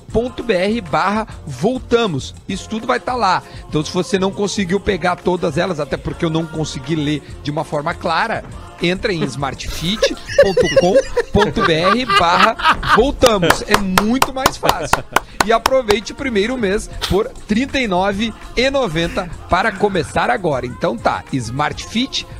[0.90, 2.34] barra voltamos.
[2.48, 3.42] Isso tudo vai estar lá.
[3.68, 7.50] Então se você não conseguiu pegar todas elas, até porque eu não consegui ler de
[7.50, 8.44] uma forma clara,
[8.82, 13.62] entra em smartfit.com.br barra voltamos.
[13.62, 15.04] É muito mais fácil.
[15.46, 20.66] E aproveite o primeiro mês por R$ 39,90 para começar agora.
[20.66, 22.37] Então tá, smartfit.com.br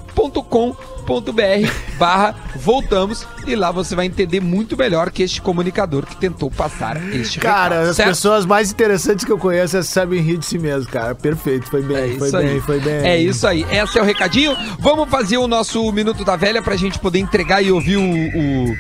[1.98, 6.96] barra voltamos e lá você vai entender muito melhor que este comunicador que tentou passar
[7.14, 8.09] este Cara, recado, as certo?
[8.11, 11.14] pessoas mais interessantes que eu conheço elas sabem rir de si mesmo, cara.
[11.14, 12.61] Perfeito, foi bem, É foi bem, aí.
[12.61, 12.94] foi bem.
[12.94, 13.64] É isso aí.
[13.70, 14.57] Esse é o recadinho.
[14.78, 18.74] Vamos fazer o nosso Minuto da Velha pra gente poder entregar e ouvir o, o,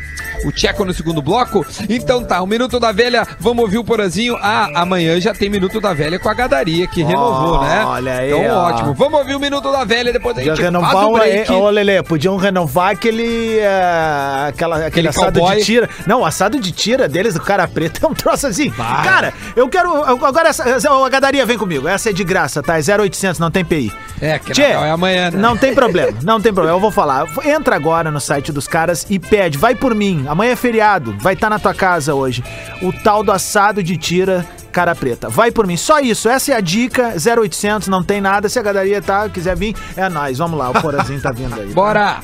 [0.44, 1.64] o Tcheco no segundo bloco.
[1.88, 4.36] Então tá, o Minuto da Velha, vamos ouvir o Porazinho.
[4.40, 7.84] Ah, amanhã já tem Minuto da Velha com a Gadaria, que renovou, né?
[7.86, 8.68] olha aí, Então ó.
[8.68, 8.94] ótimo.
[8.94, 11.50] Vamos ouvir o Minuto da Velha, depois a gente faz renovar o um, break.
[11.52, 15.56] ô Lelê, podiam renovar aquele, é, aquela, aquele, Aquele assado cowboy.
[15.56, 15.88] de tira.
[16.06, 18.70] Não, o assado de tira deles do cara preto é um troço assim.
[18.70, 22.78] Cara, eu quero, agora essa, a Gadaria vem comigo, essa é de graça, tá?
[22.78, 23.92] É 0800, não tem PI.
[24.20, 25.38] É, que Tchê, é amanhã, né?
[25.38, 26.76] Não tem problema, não tem problema.
[26.76, 27.26] Eu vou falar.
[27.44, 30.24] Entra agora no site dos caras e pede, vai por mim.
[30.28, 32.44] Amanhã é feriado, vai estar na tua casa hoje.
[32.82, 35.28] O tal do assado de tira cara preta.
[35.28, 35.76] Vai por mim.
[35.76, 36.28] Só isso.
[36.28, 37.14] Essa é a dica.
[37.16, 38.48] 0800, não tem nada.
[38.48, 40.38] Se a gadaria tá, quiser vir, é nóis.
[40.38, 41.72] Vamos lá, o Porazinho tá vindo aí.
[41.72, 42.20] Bora!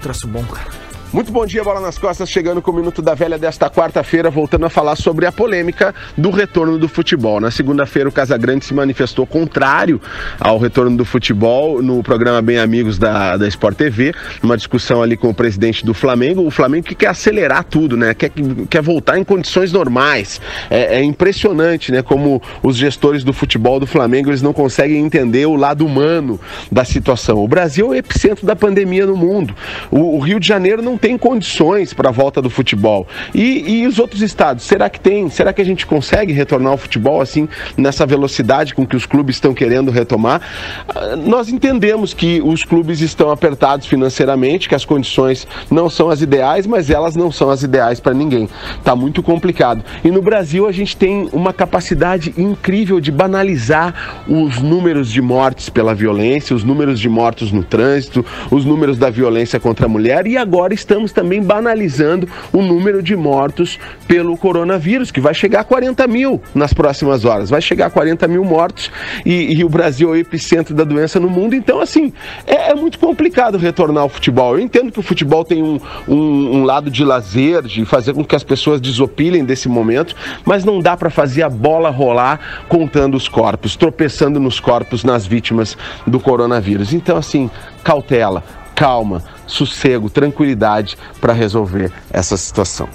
[0.00, 0.87] Troço bom, cara.
[1.10, 4.66] Muito bom dia, Bola nas Costas, chegando com o Minuto da Velha desta quarta-feira, voltando
[4.66, 7.40] a falar sobre a polêmica do retorno do futebol.
[7.40, 9.98] Na segunda-feira, o Casagrande se manifestou contrário
[10.38, 15.16] ao retorno do futebol no programa Bem Amigos da, da Sport TV, numa discussão ali
[15.16, 16.46] com o presidente do Flamengo.
[16.46, 18.12] O Flamengo que quer acelerar tudo, né?
[18.12, 18.30] Quer,
[18.68, 20.42] quer voltar em condições normais.
[20.68, 22.02] É, é impressionante, né?
[22.02, 26.38] Como os gestores do futebol do Flamengo, eles não conseguem entender o lado humano
[26.70, 27.38] da situação.
[27.38, 29.54] O Brasil é o epicentro da pandemia no mundo.
[29.90, 33.06] O, o Rio de Janeiro não tem condições para a volta do futebol.
[33.34, 35.28] E, e os outros estados, será que tem?
[35.30, 39.36] Será que a gente consegue retornar ao futebol assim, nessa velocidade com que os clubes
[39.36, 40.40] estão querendo retomar?
[40.88, 46.20] Ah, Nós entendemos que os clubes estão apertados financeiramente, que as condições não são as
[46.20, 48.48] ideais, mas elas não são as ideais para ninguém.
[48.78, 49.84] Está muito complicado.
[50.04, 55.68] E no Brasil a gente tem uma capacidade incrível de banalizar os números de mortes
[55.68, 60.26] pela violência, os números de mortos no trânsito, os números da violência contra a mulher
[60.26, 65.64] e agora estamos também banalizando o número de mortos pelo coronavírus, que vai chegar a
[65.64, 67.50] 40 mil nas próximas horas.
[67.50, 68.90] Vai chegar a 40 mil mortos
[69.24, 71.54] e, e o Brasil é o epicentro da doença no mundo.
[71.54, 72.10] Então, assim,
[72.46, 74.54] é, é muito complicado retornar ao futebol.
[74.54, 78.24] Eu entendo que o futebol tem um, um- um lado de lazer, de fazer com
[78.24, 83.14] que as pessoas desopilem desse momento, mas não dá para fazer a bola rolar contando
[83.14, 86.94] os corpos, tropeçando nos corpos, nas vítimas do coronavírus.
[86.94, 87.50] Então, assim,
[87.84, 88.42] cautela,
[88.78, 92.88] calma, sossego, tranquilidade para resolver essa situação.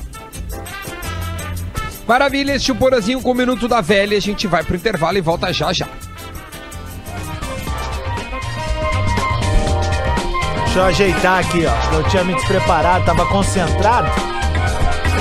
[2.08, 4.18] Maravilha, este é o Porazinho com o Minuto da Velha.
[4.18, 5.88] A gente vai pro intervalo e volta já já.
[10.64, 11.96] Deixa eu ajeitar aqui, ó.
[11.96, 14.10] Eu tinha me despreparado, tava concentrado.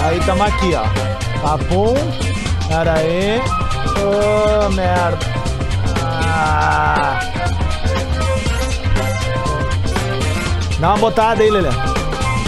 [0.04, 0.84] Aí tamo aqui, ó.
[1.40, 1.94] Papum.
[2.68, 3.40] Pera aí.
[4.00, 5.18] Ô, merda.
[6.00, 7.31] Ah.
[10.82, 11.68] Dá uma botada aí, Lelê.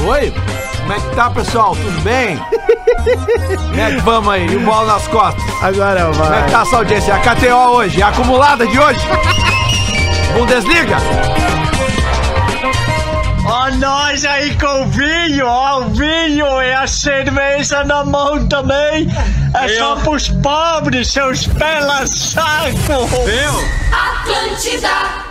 [0.04, 0.34] Oi?
[0.80, 1.76] Como é que tá, pessoal?
[1.76, 2.36] Tudo bem?
[3.68, 4.44] Como é que vamos aí?
[4.48, 5.44] E o bola nas costas?
[5.62, 6.44] Agora Como é vai.
[6.44, 7.14] que tá essa audiência?
[7.14, 8.02] A KTO hoje?
[8.02, 8.98] A acumulada de hoje?
[10.36, 10.96] Bundesliga?
[13.46, 19.06] Ó, nós aí com o vinho, ó, o vinho e a cerveja na mão também.
[19.54, 23.08] É só pros pobres, seus pela saco.
[23.92, 25.23] Atlântida.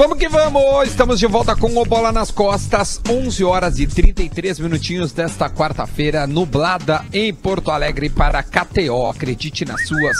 [0.00, 0.88] Vamos que vamos!
[0.88, 6.26] Estamos de volta com o Bola nas Costas, 11 horas e 33 minutinhos desta quarta-feira,
[6.26, 9.10] nublada em Porto Alegre para KTO.
[9.10, 10.16] Acredite nas suas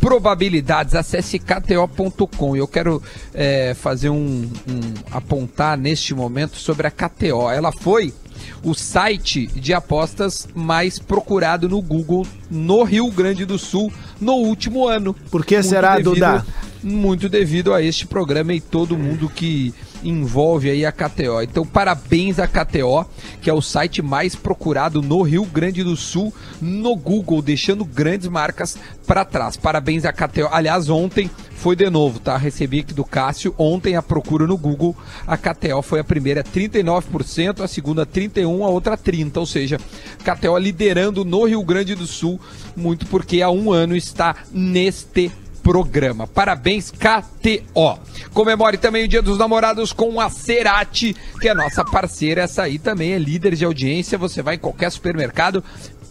[0.00, 0.94] probabilidades.
[0.94, 2.54] Acesse kto.com.
[2.54, 3.02] Eu quero
[3.34, 7.50] é, fazer um, um apontar neste momento sobre a KTO.
[7.50, 8.14] Ela foi
[8.62, 14.88] o site de apostas mais procurado no Google no Rio Grande do Sul no último
[14.88, 15.14] ano.
[15.30, 16.44] Por que será, Duda?
[16.82, 19.72] Muito devido a este programa e todo mundo que
[20.04, 21.42] envolve aí a KTO.
[21.42, 23.06] Então, parabéns à KTO,
[23.40, 28.28] que é o site mais procurado no Rio Grande do Sul no Google, deixando grandes
[28.28, 29.56] marcas para trás.
[29.56, 30.48] Parabéns à KTO.
[30.50, 32.36] Aliás, ontem foi de novo, tá?
[32.36, 33.54] Recebi aqui do Cássio.
[33.56, 34.94] Ontem a procura no Google,
[35.26, 39.36] a KTO foi a primeira 39%, a segunda 31%, a outra 30%.
[39.38, 39.78] Ou seja,
[40.22, 42.38] KTO liderando no Rio Grande do Sul,
[42.76, 45.32] muito porque há um ano está neste
[45.64, 46.26] programa.
[46.26, 47.98] Parabéns, KTO.
[48.34, 52.42] Comemore também o Dia dos Namorados com a Cerati, que é nossa parceira.
[52.42, 54.18] Essa aí também é líder de audiência.
[54.18, 55.64] Você vai em qualquer supermercado,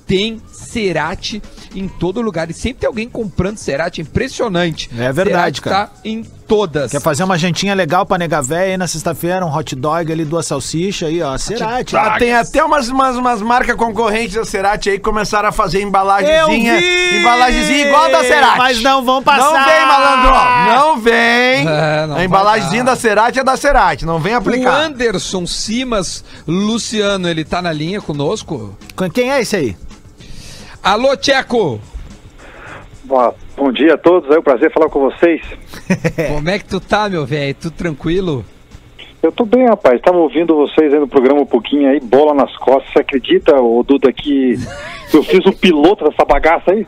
[0.08, 1.42] tem Cerati
[1.76, 2.50] em todo lugar.
[2.50, 4.02] E sempre tem alguém comprando Cerati.
[4.02, 4.90] Impressionante.
[4.92, 5.88] É verdade, Cerati cara.
[5.88, 6.92] Tá em todas.
[6.92, 10.26] Quer fazer uma jantinha legal pra nega véia aí na sexta-feira, um hot dog ali,
[10.26, 11.38] duas salsichas aí, ó.
[11.38, 11.96] Cerati.
[11.96, 15.82] Ah, tem até umas, umas, umas marcas concorrentes da Cerati aí que começaram a fazer
[15.82, 16.80] embalagenzinha.
[17.20, 18.58] Embalagenzinha igual a da Cerati.
[18.58, 19.52] Mas não vão passar.
[19.52, 20.76] Não vem, malandro!
[20.76, 21.64] Não vem!
[21.74, 24.82] É, não a embalagenzinha da Cerati é da Cerati, não vem O aplicar.
[24.82, 28.78] Anderson Simas Luciano, ele tá na linha conosco?
[29.14, 29.78] Quem é esse aí?
[30.84, 31.80] Alô, Tcheco!
[33.04, 35.42] Bom, bom dia a todos, é um prazer falar com vocês.
[36.34, 37.54] Como é que tu tá, meu velho?
[37.56, 38.46] Tudo tranquilo?
[39.22, 42.56] Eu tô bem, rapaz, tava ouvindo vocês aí no programa um pouquinho aí, bola nas
[42.58, 42.92] costas.
[42.92, 44.56] Você acredita, ô Duda, que
[45.14, 46.86] eu fiz o piloto dessa bagaça aí?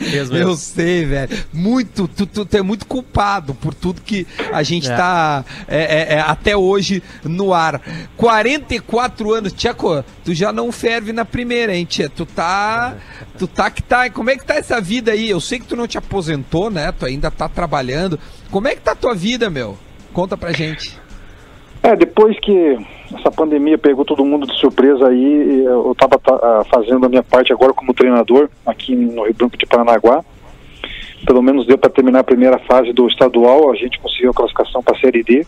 [0.00, 1.36] Mesmo, Eu sei, velho.
[1.52, 4.96] Muito, tu, tu, tu é muito culpado por tudo que a gente É.
[4.96, 7.80] tá é, é, é, até hoje no ar.
[8.16, 12.08] 44 anos, Tcheco, tu já não ferve na primeira, hein, Tia?
[12.08, 12.96] Tu tá.
[13.38, 14.08] Tu tá que tá.
[14.10, 15.28] Como é que tá essa vida aí?
[15.28, 16.92] Eu sei que tu não te aposentou, né?
[16.92, 18.18] Tu ainda tá trabalhando.
[18.50, 19.78] Como é que tá a tua vida, meu?
[20.12, 20.98] Conta pra gente.
[21.82, 22.76] É, depois que
[23.14, 27.22] essa pandemia pegou todo mundo de surpresa aí, eu tava tá, ah, fazendo a minha
[27.22, 30.24] parte agora como treinador aqui no Rio Branco de Paranaguá.
[31.24, 34.82] Pelo menos deu para terminar a primeira fase do estadual, a gente conseguiu a classificação
[34.82, 35.46] para a Série D.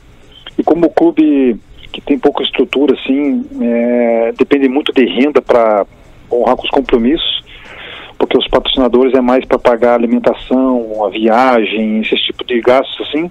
[0.59, 1.59] E como o clube
[1.93, 5.87] que tem pouca estrutura, assim, é, depende muito de renda para
[6.31, 7.45] honrar com os compromissos,
[8.17, 13.09] porque os patrocinadores é mais para pagar a alimentação, a viagem, esse tipo de gastos,
[13.09, 13.31] assim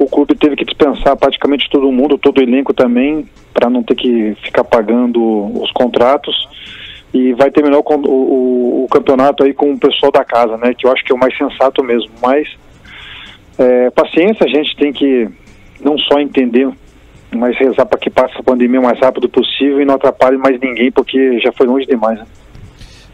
[0.00, 3.94] o clube teve que dispensar praticamente todo mundo, todo o elenco também, para não ter
[3.94, 5.20] que ficar pagando
[5.62, 6.34] os contratos.
[7.12, 10.72] E vai terminar o, o- o campeonato aí com o pessoal da casa, né?
[10.76, 12.10] Que eu acho que é o mais sensato mesmo.
[12.22, 12.48] Mas
[13.58, 15.28] é, paciência, a gente tem que
[15.84, 16.68] não só entender,
[17.34, 20.58] mas rezar para que passe a pandemia o mais rápido possível e não atrapalhe mais
[20.60, 22.18] ninguém, porque já foi longe demais.
[22.18, 22.26] Né?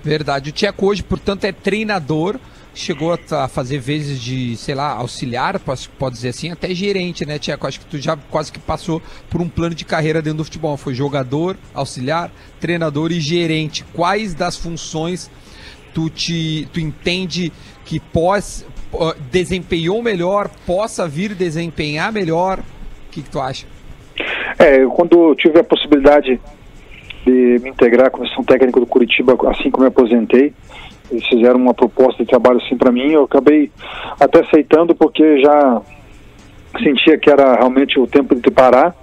[0.05, 0.51] Verdade.
[0.51, 2.37] O Tcheco hoje, portanto, é treinador.
[2.79, 5.59] Chegou a fazer vezes de, sei lá, auxiliar,
[5.99, 7.67] pode dizer assim, até gerente, né, Tcheco?
[7.67, 10.77] Acho que tu já quase que passou por um plano de carreira dentro do futebol.
[10.77, 13.83] Foi jogador, auxiliar, treinador e gerente.
[13.95, 15.31] Quais das funções
[15.95, 17.51] tu, te, tu entende
[17.87, 18.67] que pós,
[19.31, 22.59] desempenhou melhor, possa vir desempenhar melhor?
[22.59, 23.67] O que, que tu acha?
[24.59, 26.39] É, quando eu tive a possibilidade
[27.25, 30.53] de me integrar à comissão técnica do Curitiba, assim como eu aposentei,
[31.11, 33.71] eles fizeram uma proposta de trabalho assim para mim, eu acabei
[34.19, 35.83] até aceitando porque já
[36.83, 38.95] sentia que era realmente o tempo de parar.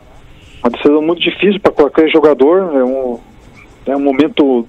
[0.64, 3.20] Uma decisão muito difícil para qualquer jogador, é um,
[3.86, 4.68] é um momento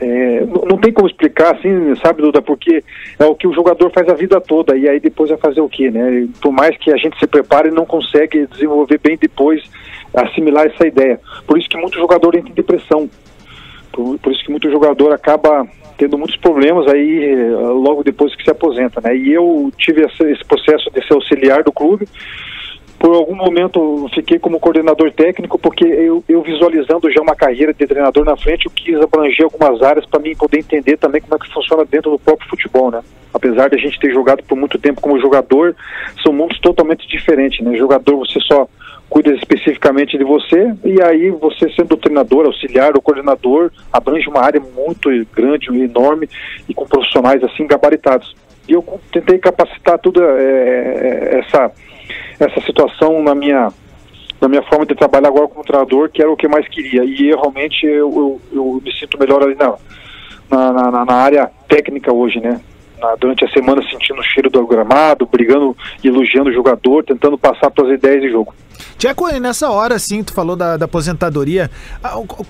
[0.00, 2.82] é, não tem como explicar assim, sabe, Duda, porque
[3.18, 5.68] é o que o jogador faz a vida toda e aí depois vai fazer o
[5.68, 6.26] quê, né?
[6.40, 9.62] Por mais que a gente se prepare, não consegue desenvolver bem depois,
[10.14, 11.20] assimilar essa ideia.
[11.46, 13.10] Por isso que muito jogador entra em depressão.
[13.92, 15.68] Por, por isso que muito jogador acaba
[16.00, 19.14] tendo muitos problemas aí eh, logo depois que se aposenta, né?
[19.14, 22.08] E eu tive esse, processo de ser auxiliar do clube.
[22.98, 27.86] Por algum momento fiquei como coordenador técnico, porque eu, eu visualizando já uma carreira de
[27.86, 31.38] treinador na frente, eu quis abranger algumas áreas para mim poder entender também como é
[31.38, 33.02] que funciona dentro do próprio futebol, né?
[33.34, 35.76] Apesar de a gente ter jogado por muito tempo como jogador,
[36.22, 37.76] são mundos totalmente diferentes, né?
[37.76, 38.66] Jogador você só
[39.10, 44.60] cuida especificamente de você e aí você sendo treinador, auxiliar ou coordenador, abrange uma área
[44.60, 46.28] muito grande, enorme
[46.68, 48.34] e com profissionais assim gabaritados.
[48.68, 51.72] E eu tentei capacitar toda eh, essa
[52.38, 53.68] essa situação na minha
[54.40, 57.04] na minha forma de trabalhar agora como treinador, que era o que eu mais queria.
[57.04, 59.74] E eu, realmente eu, eu, eu me sinto melhor ali na,
[60.48, 62.58] na, na, na área técnica hoje, né?
[63.00, 67.72] Na- durante a semana sentindo o cheiro do gramado, brigando, elogiando o jogador, tentando passar
[67.76, 68.54] suas ideias de jogo.
[68.98, 71.70] Tcheco, e nessa hora, assim, tu falou da, da aposentadoria.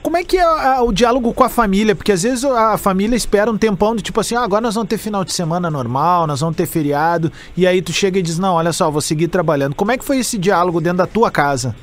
[0.02, 1.94] Como é que é ah, o diálogo com a família?
[1.94, 4.88] Porque às vezes a família espera um tempão de tipo assim, ah, agora nós vamos
[4.88, 7.30] ter final de semana normal, nós vamos ter feriado.
[7.56, 9.74] E aí tu chega e diz, não, olha só, vou seguir trabalhando.
[9.74, 11.74] Como é que foi esse diálogo dentro da tua casa?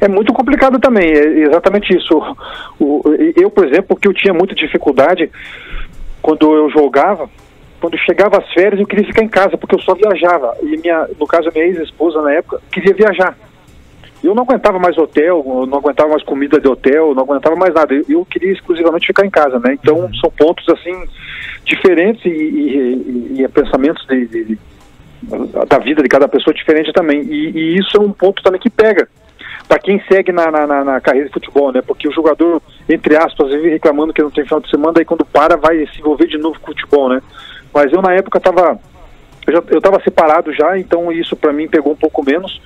[0.00, 2.16] É muito complicado também, é exatamente isso.
[2.78, 5.30] O- o- eu, por exemplo, que eu tinha muita dificuldade
[6.22, 7.28] quando eu jogava,
[7.84, 10.56] quando chegava as férias eu queria ficar em casa, porque eu só viajava.
[10.62, 13.36] E minha, no caso, a minha ex-esposa na época queria viajar.
[14.22, 17.92] Eu não aguentava mais hotel, não aguentava mais comida de hotel, não aguentava mais nada.
[17.92, 19.74] Eu, eu queria exclusivamente ficar em casa, né?
[19.74, 20.94] Então são pontos assim
[21.66, 24.58] diferentes e, e- e- e pensamentos de- de- de,
[25.68, 27.20] da vida de cada pessoa diferente também.
[27.20, 29.06] E, isso é um ponto também que pega
[29.68, 31.82] para quem segue na, na, na- carreira de futebol, né?
[31.86, 35.24] Porque o jogador, entre aspas, vive reclamando que não tem final de semana, daí quando
[35.26, 37.20] para vai se envolver de novo com o futebol, né?
[37.74, 38.78] Mas eu na época estava
[39.46, 42.62] eu estava separado já, então isso para mim pegou um pouco menos.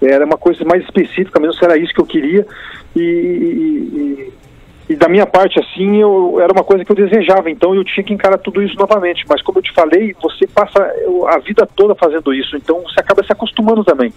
[0.00, 2.46] Era uma coisa mais específica mesmo, se era isso que eu queria.
[2.96, 4.32] E, e-
[4.92, 8.04] e- da minha parte, assim, eu, era uma coisa que eu desejava, então eu tinha
[8.04, 9.24] que encarar tudo isso novamente.
[9.28, 10.82] Mas como eu te falei, você passa
[11.28, 14.12] a vida toda fazendo isso, então você acaba se acostumando também.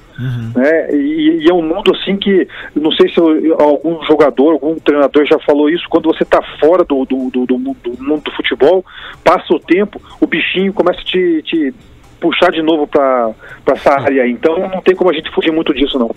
[0.55, 0.93] Né?
[0.95, 5.25] E, e é um mundo assim que, não sei se eu- algum jogador, algum treinador
[5.25, 8.31] já falou isso, quando você está fora do, do, do, do mundo, do mundo do
[8.31, 8.83] futebol,
[9.23, 11.73] passa o tempo, o bichinho começa a te, te
[12.19, 13.33] puxar de novo para
[13.67, 14.27] essa área.
[14.27, 16.09] Então não tem como a gente fugir muito disso, não.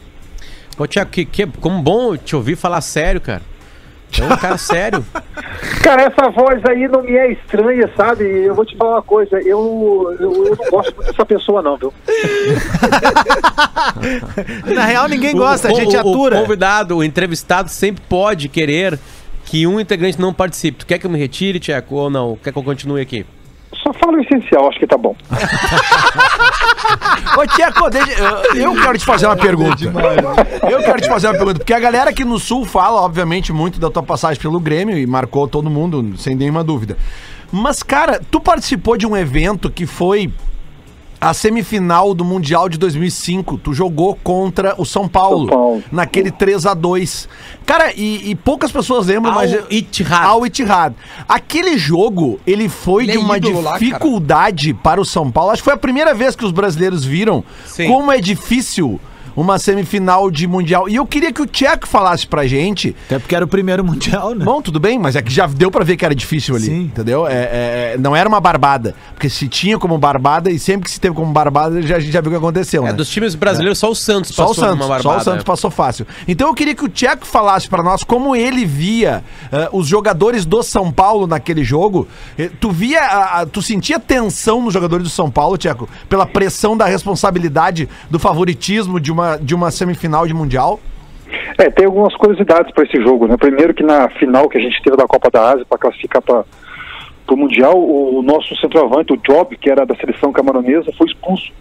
[0.79, 3.43] Ô, Tiago, que, que, como bom te ouvir falar sério, cara.
[4.21, 5.05] É um cara sério.
[5.83, 8.25] Cara, essa voz aí não me é estranha, sabe?
[8.25, 11.77] Eu vou te falar uma coisa, eu, eu, eu não gosto muito dessa pessoa, não,
[11.77, 11.93] viu?
[14.75, 16.39] Na real, ninguém gosta, o, a gente o- atura.
[16.39, 18.99] O convidado, o entrevistado sempre pode querer
[19.45, 20.79] que um integrante não participe.
[20.79, 22.37] Tu quer que eu me retire, Tiago, ou não?
[22.43, 23.25] Quer que eu continue aqui?
[23.89, 25.17] Só fala o essencial, acho que tá bom.
[27.39, 27.85] Ô, Tcheco,
[28.55, 29.77] eu- eu quero te fazer uma pergunta.
[30.71, 33.79] Eu quero te fazer uma pergunta, porque a galera aqui no Sul fala, obviamente, muito
[33.81, 36.97] da tua passagem pelo Grêmio e marcou todo mundo, sem nenhuma dúvida.
[37.51, 40.31] Mas, cara, tu participou de um evento que foi
[41.21, 43.59] a semifinal do Mundial de 2005.
[43.59, 45.85] Tu jogou contra o São Paulo, São Paulo.
[45.91, 47.29] naquele 3 a 2
[47.67, 49.53] Cara, e, e poucas pessoas lembram, Al mas...
[49.71, 50.25] Ittihad.
[50.25, 50.95] Al Ittihad.
[51.29, 55.51] Aquele jogo, ele foi Ele de é uma ídolo lá, dificuldade para o São Paulo.
[55.51, 57.89] Acho que foi a primeira vez que os brasileiros viram Sim.
[57.89, 59.01] como é difícil
[59.37, 60.89] uma semifinal de Mundial.
[60.89, 62.95] E eu queria que o Tcheco falasse pra gente.
[63.07, 64.45] Até porque era o primeiro mundial, né?
[64.45, 66.81] Bom, tudo bem, mas é que já deu pra ver que era difícil ali, Sim.
[66.83, 67.27] entendeu?
[67.27, 68.95] É, é- é- não era uma barbada.
[69.15, 72.13] Porque se tinha como barbada e sempre que se teve como barbada, já, a gente
[72.13, 72.93] já viu o que aconteceu, É, né?
[72.93, 75.25] dos times brasileiros, só o Santos Só o passou Santos, uma só o barbada.
[75.25, 76.07] Santos passou fácil.
[76.27, 80.45] Então eu queria que o Tcheco falasse pra nós como ele via eh, os jogadores
[80.45, 82.07] do São Paulo naquele jogo.
[82.39, 86.27] Eh, tu via, a- a- tu sentia tensão nos jogadores do São Paulo, Tcheco, pela
[86.27, 90.81] pressão da responsabilidade do favoritismo de uma, de uma semifinal de Mundial?
[91.59, 93.37] É, tem algumas curiosidades para esse jogo, né?
[93.37, 96.45] Primeiro que na final que a gente teve da Copa da Ásia para classificar para
[97.31, 101.53] o Mundial, o nosso centroavante, o Job, que era da seleção camaronesa, foi expulso.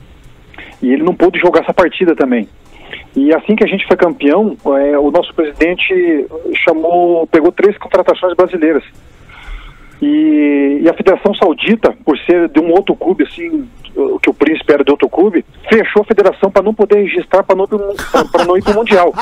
[0.82, 2.48] E ele não pôde jogar essa partida também.
[3.16, 6.28] E assim que a gente foi campeão, é, o nosso presidente
[6.64, 8.84] chamou, pegou três contratações brasileiras.
[10.02, 14.34] E, e a Federação Saudita, por ser de um outro clube, assim, o que o
[14.34, 17.66] príncipe era de outro clube, fechou a federação para não poder registrar, para não,
[18.46, 19.12] não ir para o Mundial.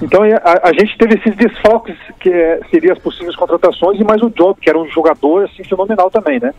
[0.00, 4.22] Então a, a gente teve esses desfalques que é, seriam as possíveis contratações e mais
[4.22, 6.54] o Job, que era um jogador assim, fenomenal também, né?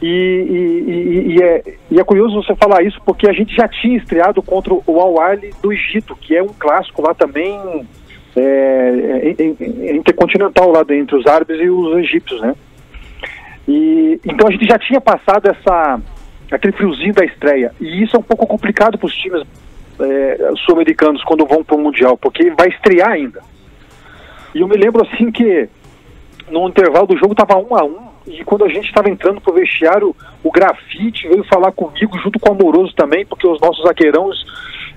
[0.00, 3.96] E, e- e- é, e é curioso você falar isso porque a gente já tinha
[3.96, 7.58] estreado contra o Al Ahly do Egito, que é um clássico lá também
[8.36, 12.54] é, em- em- intercontinental lá entre os árabes e os egípcios, né?
[13.66, 16.00] E então a gente já tinha passado essa
[16.50, 19.42] aquele friozinho da estreia e isso é um pouco complicado para os times
[19.98, 23.40] é, sul-americanos quando vão para o mundial, porque vai estrear ainda.
[24.54, 25.68] E eu me lembro assim que
[26.50, 29.54] no intervalo do jogo tava um a um e quando a gente estava entrando pro
[29.54, 34.36] vestiário, o grafite veio falar comigo junto com o Amoroso também, porque os nossos zagueirões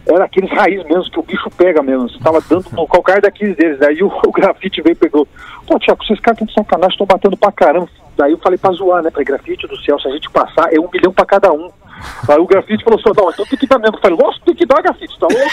[0.09, 2.07] eram aqueles raiz mesmo, que o bicho pega mesmo.
[2.07, 3.81] Estava dando no calcanhar daqueles deles.
[3.81, 5.27] Aí o, o grafite veio e pegou.
[5.67, 7.87] Pô, Tiago, vocês caras de sacanagem, estão batendo pra caramba.
[8.17, 9.09] Daí eu falei pra zoar, né?
[9.11, 11.69] Falei, grafite do céu, se a gente passar, é um milhão pra cada um.
[12.27, 13.95] Aí o grafite falou assim, não, então tem que dar mesmo.
[13.97, 15.49] Eu falei, nossa, tem que dar, grafite, tá louco?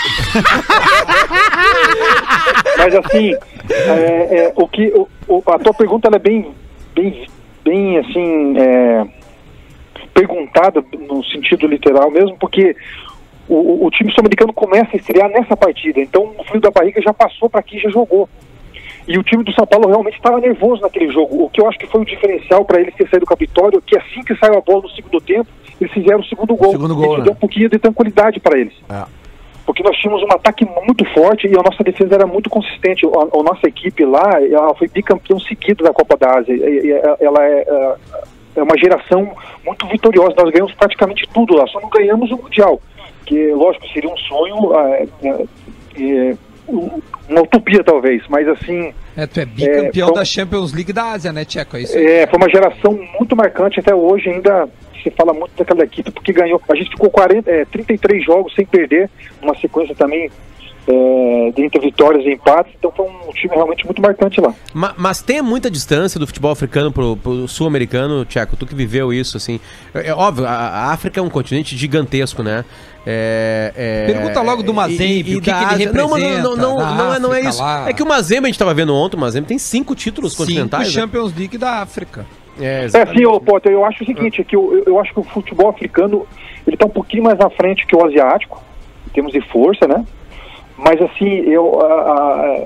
[2.78, 3.35] Mas assim,
[3.70, 6.51] é, é, o que, o- o- a tua pergunta é bem,
[6.95, 7.26] bem,
[7.64, 9.05] bem assim, é,
[10.14, 12.74] perguntada no sentido literal mesmo, porque
[13.49, 17.12] o, o- time sul-americano começa a estrear nessa partida, então o frio da barriga já
[17.12, 18.28] passou para aqui, já jogou.
[19.09, 21.44] E o time do São Paulo realmente estava nervoso naquele jogo.
[21.44, 23.80] O que eu acho que foi o diferencial para eles ter saído com a vitória,
[23.86, 25.49] que assim que saiu a bola no segundo tempo,
[25.80, 26.72] eles fizeram o segundo gol.
[26.72, 27.24] Segundo gol, Isso né?
[27.24, 28.74] deu um pouquinho de tranquilidade para eles.
[28.90, 29.05] É.
[29.64, 33.07] Porque nós tínhamos um ataque muito forte e a nossa defesa era muito consistente.
[33.07, 36.53] A, a nossa equipe lá, ela foi bicampeão seguido da Copa da Ásia.
[36.53, 37.94] E- e- ela é, é,
[38.57, 39.30] é uma geração
[39.64, 40.34] muito vitoriosa.
[40.36, 42.80] Nós ganhamos praticamente tudo lá, só não ganhamos o Mundial.
[43.27, 45.45] Que, lógico, seria um sonho, é, é,
[46.31, 46.37] é,
[46.68, 51.11] um- uma utopia talvez, mas assim, É, tu é bicampeão É, da Champions League da
[51.12, 51.77] Ásia, né, Tcheco?
[51.77, 52.05] É isso aí.
[52.07, 54.68] é, foi uma geração muito marcante até hoje ainda
[55.03, 56.61] se fala muito daquela equipe porque ganhou.
[56.70, 59.11] A gente ficou 40, é, 33 jogos sem perder,
[59.43, 60.31] uma sequência também
[60.89, 64.55] é, de entre vitórias e empates, então foi um time realmente muito marcante lá.
[64.72, 69.12] Ma- mas tem muita distância do futebol africano pro, pro sul-americano, Tcheco, tu que viveu
[69.12, 69.59] isso, assim.
[69.93, 72.64] É, é óbvio, a, a África é um continente gigantesco, né?
[73.07, 75.92] É, é- Pergunta logo do Mazembe, e- e o que que ele Ásia.
[75.92, 77.62] Não, mas não, não, não, representa não, é, não é isso.
[77.62, 78.16] África É que o lá.
[78.16, 80.88] Mazembe, a gente tava vendo ontem, o Mazembe tem cinco títulos Cinco continentais.
[80.94, 81.00] né?
[81.02, 82.26] Champions League da África.
[82.61, 85.20] É, É assim, ô, Potter, eu acho o seguinte, é que eu, eu acho que
[85.20, 86.26] o futebol africano
[86.66, 88.61] ele tá um pouquinho mais na frente que o asiático,
[89.07, 90.04] em termos de força, né?
[90.76, 92.64] Mas assim, eu a- a-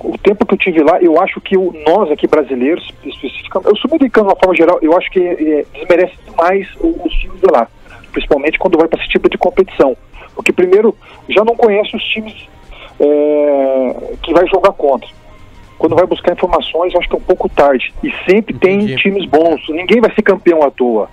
[0.00, 3.76] o tempo que eu tive lá, eu acho que o, nós aqui brasileiros, especificamente, o
[3.76, 7.68] sul-americano de uma forma geral, eu acho que é, desmerece demais os times de lá,
[8.12, 9.96] principalmente quando vai para esse tipo de competição.
[10.34, 10.94] Porque primeiro,
[11.28, 12.34] já não conhece os times
[13.00, 15.08] é, que vai jogar contra.
[15.78, 17.92] Quando vai buscar informações, acho que é um pouco tarde.
[18.02, 18.96] E sempre tem Entendi.
[18.96, 19.60] times bons.
[19.68, 21.08] Ninguém vai ser campeão à toa.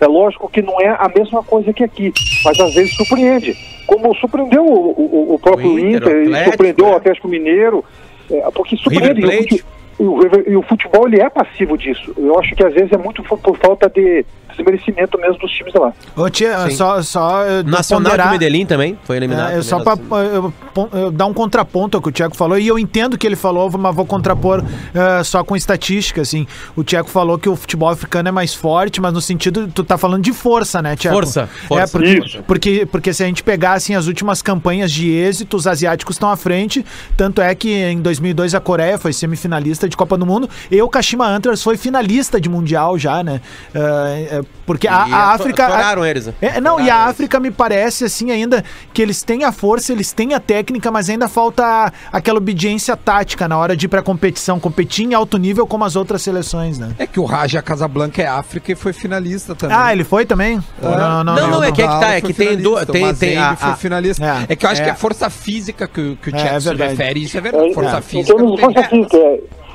[0.00, 2.12] É lógico que não é a mesma coisa que aqui,
[2.44, 3.56] mas às vezes surpreende.
[3.86, 7.84] Como surpreendeu o, o- o próprio O Inter, Inter, o Atlético, surpreendeu o Atlético Mineiro,
[8.30, 9.64] é, porque surpreende.
[10.00, 12.12] E o E futebol ele é passivo disso.
[12.16, 14.24] Eu acho que às vezes é muito por, falta de
[14.56, 15.92] desmerecimento mesmo dos times lá.
[16.16, 16.70] Ô, tia, Sim.
[16.76, 19.50] só, só eh, Nacional ponderar- de Medellín também foi eliminado.
[19.52, 22.12] É, eu também só na- pra eu, pon- eu dar um contraponto ao que o
[22.12, 25.54] Tiago falou, e eu entendo o que ele falou, mas vou contrapor eh, só com
[25.54, 26.44] estatística, assim.
[26.74, 29.96] O Tiago falou que o futebol africano é mais forte, mas no sentido, tu tá
[29.96, 31.16] falando de força, né, Tiago?
[31.18, 31.84] Força, força.
[31.84, 32.42] É, porque, Isso.
[32.44, 36.30] porque, porque se a gente pegar, assim, as últimas campanhas de êxito, os asiáticos estão
[36.30, 36.84] à frente,
[37.16, 40.88] tanto é que em 2002 a Coreia foi semifinalista de Copa do Mundo, e o
[40.88, 43.40] Kashima Antlers foi finalista de Mundial já, né?
[43.74, 45.64] Eh, porque a, a África...
[45.64, 46.34] a- atoraram eles, né?
[46.40, 46.98] é, não, e a.
[47.08, 48.62] África me parece assim ainda
[48.92, 53.48] que eles têm a força, eles têm a técnica, mas ainda falta aquela obediência tática
[53.48, 56.90] na hora de ir pra competição, competir em alto nível como as outras seleções, né?
[56.98, 59.74] É que o Raja Casablanca é África e foi finalista também.
[59.78, 60.62] Ah, ele foi também?
[60.82, 63.38] Ou Não, não, é que é que tá, é que tem finalista, do- tem- tem
[63.38, 64.24] a- foi a- finalista.
[64.48, 64.52] É.
[64.52, 64.84] É, que eu acho É.
[64.84, 67.40] que é força física que, o- que o É, Tcheco é se refere, isso é
[67.40, 67.72] verdade.
[67.74, 69.18] força É, física não tem força física,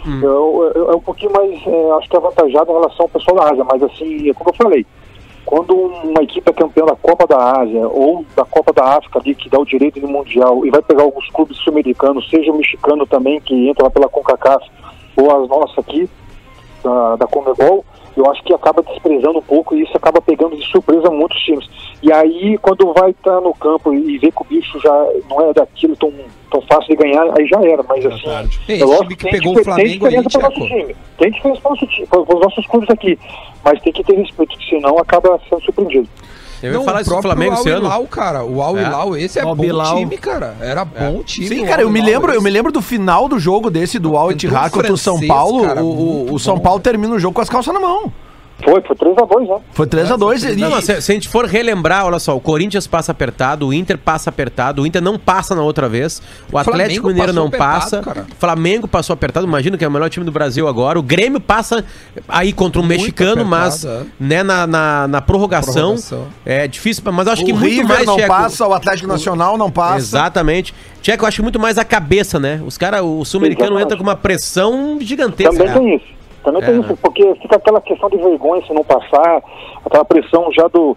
[0.05, 3.37] é, eu- eu- é um pouquinho mais, é, acho que avantajado em relação ao pessoal
[3.37, 4.85] da Ásia, mas assim, é como eu falei,
[5.45, 9.35] quando uma equipe é campeã da Copa da Ásia ou da Copa da África ali,
[9.35, 13.05] que dá o direito no Mundial, e vai pegar alguns clubes sul-americanos, seja o mexicano
[13.05, 14.65] também, que entra lá pela CONCACAF,
[15.17, 16.09] ou as nossas aqui,
[16.83, 17.85] da, da Comebol,
[18.16, 21.68] eu acho que acaba desprezando um pouco e isso acaba pegando de surpresa muitos times.
[22.01, 25.53] E aí, quando vai estar no campo e vê que o bicho já não é
[25.53, 26.14] daquilo tão,
[26.51, 27.84] tão fácil de ganhar, aí já era.
[27.84, 28.30] Mas assim,
[28.68, 30.68] Ei, é esse lógico que tem pegou o tem Flamengo aí, diferença para o nosso
[30.68, 30.95] time.
[31.18, 33.20] Tem diferença para nosso os nossos clubes aqui.
[33.64, 36.09] Mas tem que ter respeito, senão acaba sendo surpreendido.
[36.64, 38.07] Eu ia Não, falar isso do Flamengo esse Al ano.
[38.07, 38.45] Cara.
[38.45, 38.84] O Al É.
[38.84, 40.55] Hilal, esse é Al bom time, cara.
[40.61, 41.47] Era bom time.
[41.49, 44.32] Sim, cara, eu me lembro, eu me lembro do final do jogo desse do Al
[44.32, 45.64] Ittihad contra o São Paulo.
[45.68, 46.61] cara, o, São bom.
[46.61, 48.11] Paulo termina o jogo com as calças na mão.
[48.63, 49.61] Foi, foi 3x2, né?
[49.73, 50.57] Foi 3x2.
[50.57, 53.73] Não, mas se, se a gente for relembrar, olha só, o Corinthians passa apertado, o
[53.73, 57.47] Inter passa apertado, o Inter não passa na outra vez, o Atlético Flamengo Mineiro não
[57.47, 58.27] apertado, passa, cara.
[58.39, 61.83] Flamengo passou apertado, imagino que é o melhor time do Brasil agora, o Grêmio passa
[62.27, 64.03] aí contra um Muito mexicano, apertado, mas é.
[64.19, 66.27] né, na, na, na prorrogação, Prorrogação.
[66.45, 69.07] é difícil, mas eu acho O que muito River mais, não Tcheco, passa, o Atlético
[69.07, 69.97] Nacional não passa.
[69.97, 70.73] Exatamente.
[71.01, 72.61] Tcheco, eu acho muito mais a cabeça, né?
[72.65, 75.51] Os caras, o sul-americano entra com uma pressão gigantesca.
[75.53, 76.22] Também tem isso.
[76.43, 76.81] Também É, tem né?
[76.81, 79.41] isso, porque fica aquela questão de vergonha se não passar,
[79.85, 80.95] aquela pressão já do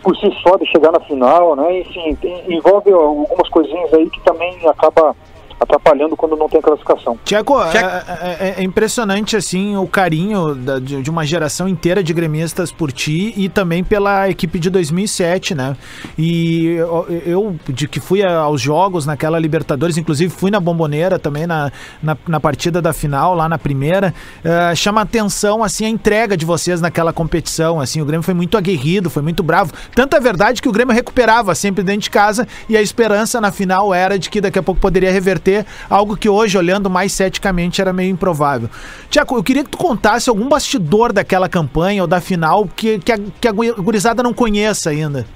[0.00, 1.80] por si só de chegar na final, né?
[1.80, 5.14] Enfim, tem- envolve algumas coisinhas aí que também acaba
[5.62, 7.18] atrapalhando quando não tem classificação.
[7.24, 7.86] Tcheco, é, Tcheco.
[7.86, 12.90] é- é impressionante assim o carinho da- de, de uma geração inteira de gremistas por
[12.92, 15.76] ti e também pela equipe de 2007, né?
[16.18, 21.46] E eu, eu, de que fui aos jogos naquela Libertadores, inclusive fui na Bomboneira também
[21.46, 21.70] na,
[22.02, 26.44] na, na partida da final, lá na primeira, eh, chama atenção assim a entrega de
[26.44, 30.60] vocês naquela competição, assim, o Grêmio foi muito aguerrido, foi muito bravo, tanto é verdade
[30.62, 34.30] que o Grêmio recuperava sempre dentro de casa e a esperança na final era de
[34.30, 35.51] que daqui a pouco poderia reverter
[35.88, 38.68] algo que hoje, olhando mais ceticamente, era meio improvável.
[39.10, 43.12] Tiago, eu queria que tu contasse algum bastidor daquela campanha ou da final que, que,
[43.12, 45.26] a, que a guri- gurizada não conheça ainda.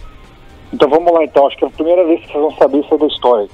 [0.73, 3.05] Então vamos lá então, acho que é a primeira vez que vocês vão saber sobre
[3.05, 3.49] a história.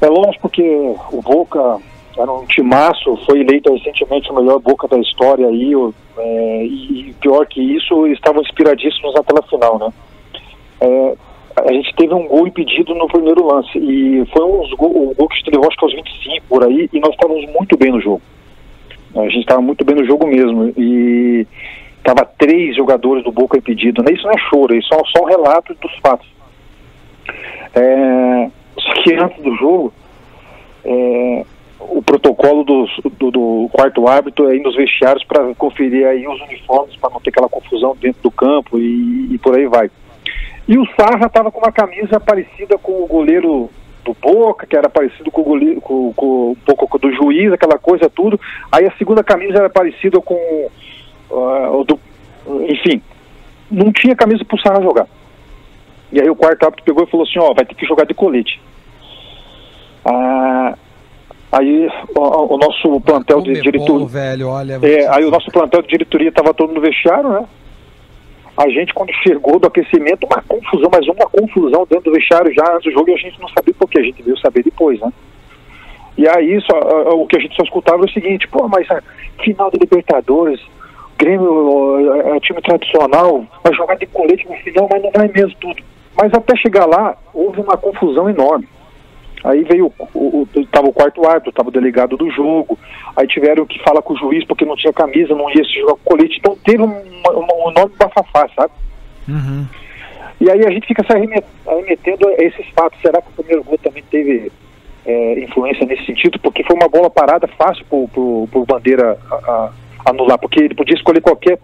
[0.00, 1.78] É lógico que o Volca
[2.16, 5.72] era um timaço, foi eleito recentemente o melhor Boca da história aí,
[6.18, 9.88] é, e, pior que isso, estavam inspiradíssimos na final, né?
[10.80, 11.16] É,
[11.66, 15.28] a gente teve um gol impedido no primeiro lance, e foi uns gol, um gol
[15.28, 18.22] que levou acho que aos 25 por aí, e nós estávamos muito bem no jogo.
[19.16, 21.46] A gente estava muito bem no jogo mesmo, e
[22.04, 24.12] tava três jogadores do Boca impedido, né?
[24.12, 26.26] Isso não é choro, isso é só um relato dos fatos.
[27.74, 29.92] É, só que antes do jogo,
[30.84, 31.44] é,
[31.80, 36.40] o protocolo dos- do, do quarto árbitro é ir nos vestiários para conferir aí os
[36.42, 39.90] uniformes, para não ter aquela confusão dentro do campo e, e por aí vai.
[40.68, 43.70] E o Sarra estava com uma camisa parecida com o goleiro
[44.04, 47.78] do Boca, que era parecido com o goleiro, com, com- um pouco do juiz, aquela
[47.78, 48.38] coisa tudo.
[48.70, 50.68] Aí a segunda camisa era parecida com
[51.30, 51.98] ah, o do.
[52.68, 53.00] Enfim,
[53.70, 55.06] não tinha camisa para o Sarra jogar.
[56.12, 58.14] E aí o quarto árbitro pegou e falou assim, ó, vai ter que jogar de
[58.14, 58.60] colete.
[60.04, 60.74] Ah,
[61.52, 64.06] aí o, o nosso plantel de é diretoria.
[64.06, 64.78] velho, olha.
[64.82, 67.44] É, aí o nosso plantel de diretoria estava todo no vestiário, né?
[68.58, 72.64] A gente, quando chegou do aquecimento, uma confusão, mas uma confusão dentro do vestiário já
[72.74, 74.98] antes do jogo e a gente não sabia por quê, a gente veio saber depois,
[74.98, 75.12] né?
[76.16, 76.76] E aí só,
[77.14, 79.00] o que a gente só escutava é o seguinte, pô, mas a
[79.44, 80.60] final da Libertadores,
[81.16, 85.54] Grêmio é, é time tradicional, vai jogar de colete no final, mas não vai mesmo
[85.60, 85.80] tudo.
[86.20, 88.66] Mas até chegar lá, houve uma confusão enorme.
[89.44, 92.76] Aí veio, o, o, tava o quarto árbitro, tava o delegado do jogo,
[93.16, 95.92] aí tiveram que falar com o juiz porque não tinha camisa, não ia se jogar
[95.94, 98.72] com colete, então teve um, um, um nome bafafá, sabe?
[100.40, 103.00] E aí a gente fica se arremet- arremetendo a esses fatos.
[103.00, 104.50] Será que o primeiro gol também teve
[105.06, 106.38] é, influência nesse sentido?
[106.40, 109.70] Porque foi uma bola parada fácil pro, pro, pro Bandeira a- a-
[110.10, 111.58] anular, porque ele podia escolher qualquer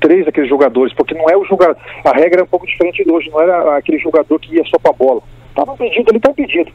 [0.00, 1.76] três daqueles jogadores, porque não é o jogador.
[2.04, 4.78] A regra é um pouco diferente de hoje, não era aquele jogador que ia só
[4.78, 5.22] pra bola.
[5.56, 6.70] Tava impedido, ele tá impedido.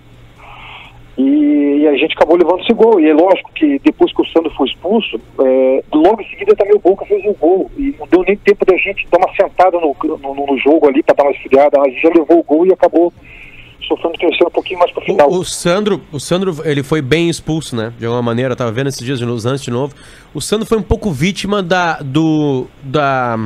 [1.17, 2.99] E, e a gente acabou levando esse gol.
[2.99, 6.75] E é lógico que depois que o Sandro foi expulso, é, logo em seguida também
[6.75, 7.69] o Boca fez um gol.
[7.77, 11.03] E não deu nem tempo da gente dar uma sentada no, no, no jogo ali
[11.03, 11.79] para dar uma esfriada.
[11.79, 13.13] A gente já levou o gol e acabou
[13.87, 15.29] sofrendo o terceiro um pouquinho mais pro final.
[15.29, 17.93] O, Sandro, o Sandro, ele foi bem expulso, né?
[17.99, 19.93] De alguma maneira, eu tava vendo esses dias de nos antes de novo.
[20.33, 23.37] O Sandro foi um pouco vítima da do da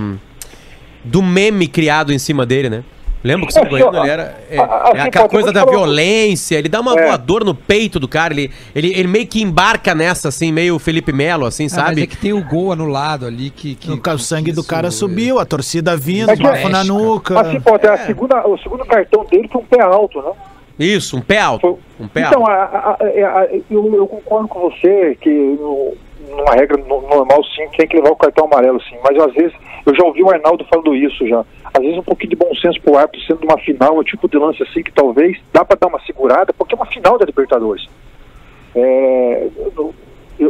[1.04, 2.84] do meme criado em cima dele, né?
[3.26, 6.70] Lembra que o É, Goiano, ele era é, é assim, aquela coisa da violência, ele
[6.70, 7.08] dá uma É.
[7.08, 11.12] voadora no peito do cara, ele, ele, ele meio que embarca nessa assim, meio Felipe
[11.12, 12.04] Melo assim, Ah, mas sabe?
[12.04, 13.74] é que tem o gol anulado ali que.
[13.74, 17.40] que O sangue do cara subiu, a torcida vindo, É que- bafo na nuca.
[17.42, 20.32] Assim, pô, até a segunda, o segundo cartão dele foi um pé alto, né?
[20.78, 22.52] Isso, um pé alto, Foi- um pé então, alto.
[22.52, 25.94] a- a- a- a- eu, eu concordo com você que no-
[26.30, 29.54] numa regra no- normal sim tem que levar o cartão amarelo sim, mas às vezes
[29.86, 31.44] eu já ouvi o Arnaldo falando isso já.
[31.74, 34.28] Às vezes um pouquinho de bom senso pro árbitro sendo uma final, é o tipo
[34.30, 37.26] de lance assim que talvez dá para dar uma segurada, porque é uma final da
[37.26, 37.88] Libertadores.
[38.76, 39.48] É,
[39.78, 39.94] eu,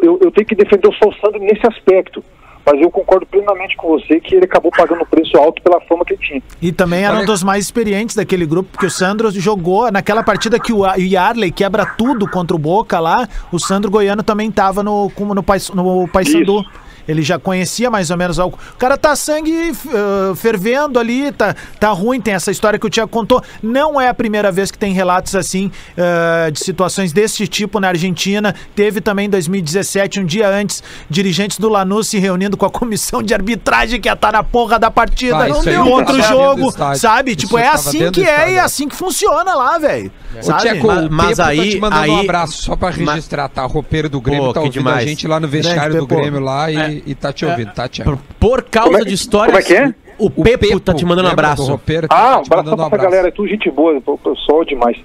[0.02, 2.24] eu- eu tenho que defender o Sol Sandro nesse aspecto.
[2.66, 6.04] Mas eu concordo plenamente com você que ele acabou pagando um preço alto pela fama
[6.04, 6.42] que ele tinha.
[6.62, 10.60] E também era um dos mais experientes daquele grupo, porque o Sandro jogou naquela partida
[10.60, 15.12] que o Yarley quebra tudo contra o Boca lá, o Sandro Goiano também tava no,
[15.20, 16.66] no, Pais- no Paysandu.
[17.08, 18.58] Ele já conhecia mais ou menos algo.
[18.74, 22.20] O cara tá sangue eh, fervendo ali, tá, tá ruim.
[22.20, 23.44] Tem essa história que o Tiago contou.
[23.62, 27.90] Não é a primeira vez que tem relatos assim eh, de situações desse tipo na
[27.90, 28.54] Argentina.
[28.76, 33.22] Teve também em 2017, um dia antes, dirigentes do Lanús se reunindo com a comissão
[33.22, 35.38] de arbitragem que ia estar na porra da partida.
[35.38, 37.32] Ah, isso aí no eu outro jogo, sabe?
[37.32, 38.56] Isso tipo, é assim que é e estádio.
[38.56, 40.12] é assim que funciona lá, velho.
[40.42, 40.62] Sabe?
[40.64, 43.48] Tcheco, Mas- o mas Pepo tá aí- te mandando aí- um abraço só pra registrar,
[43.48, 43.64] tá?
[43.66, 45.06] Roupeiro do Grêmio Pô, tá ouvindo demais.
[45.06, 46.16] a gente lá no vestiário Grande do.
[46.16, 48.10] Grêmio lá e, e tá te ouvindo, tá, Tcheco?
[48.12, 49.52] Por, por causa é- de histórias.
[49.54, 49.96] como é que é?
[50.18, 51.70] O, Pepo, tá te mandando um lembra do abraço.
[51.70, 52.08] roupeiro?
[52.10, 54.66] Ah, tá um abraço pra um essa galera, é tudo gente boa, o pessoal é
[54.66, 54.98] demais.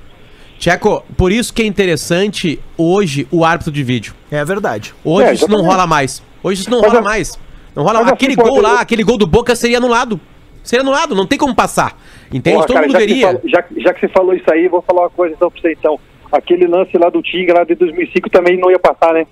[0.58, 4.14] Tcheco, por isso que é interessante hoje o árbitro de vídeo.
[4.30, 4.94] É verdade.
[5.02, 6.22] Hoje É, isso não rola mais.
[6.42, 7.38] Hoje isso não Mas rola a- mais.
[7.74, 10.20] Não rola mas Aquele gol eu- lá, aquele gol do Boca seria anulado.
[10.62, 11.98] Seria anulado, não tem como passar.
[12.32, 12.56] Entende?
[12.56, 13.26] Porra, Todo cara, mundo já, que você veria.
[13.26, 15.72] falou, já, já que você falou isso aí, vou falar uma coisa então pra você
[15.72, 15.98] então.
[16.30, 19.26] Aquele lance lá do Tigre lá de 2005 também não ia passar, né?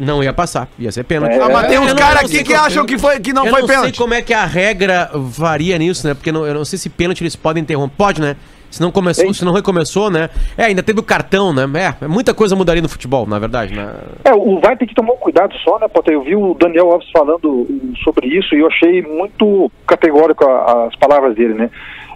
[0.00, 0.66] Não ia passar.
[0.78, 1.34] Ia ser pênalti.
[1.34, 1.40] É.
[1.42, 3.32] Ah, mas tem Eu uns não- caras eu não aqui que acham que, foi, que
[3.32, 3.96] não eu foi não pênalti.
[3.96, 6.14] sei como é que a regra varia nisso, né?
[6.14, 7.94] Porque não- eu não sei se pênalti eles podem interromper.
[7.96, 8.34] Pode, né?
[8.70, 10.30] Se não começou, se não recomeçou, né?
[10.56, 11.64] É, ainda teve o cartão, né?
[12.00, 13.92] É, muita coisa mudaria no futebol, na verdade, né?
[14.24, 16.14] É, o VAR tem que tomar um cuidado só, né, Potter?
[16.14, 20.86] Eu vi o Daniel Alves falando uh, sobre isso e eu achei muito categórico a-
[20.86, 21.70] as palavras dele, né?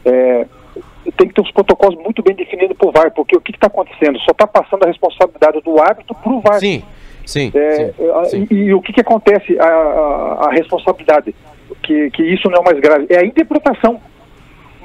[0.04, 0.46] É,
[1.16, 4.18] tem que ter os protocolos muito bem definidos pro VAR, porque o que está acontecendo?
[4.20, 6.60] Só está passando a responsabilidade do árbitro pro VAR.
[6.60, 6.82] Sim,
[7.26, 7.92] sim, É,
[8.26, 8.48] sim, sim.
[8.50, 9.58] E, e o que, que acontece?
[9.58, 11.34] A, a- a responsabilidade,
[11.82, 14.00] que, que isso não é o mais grave, é a interpretação.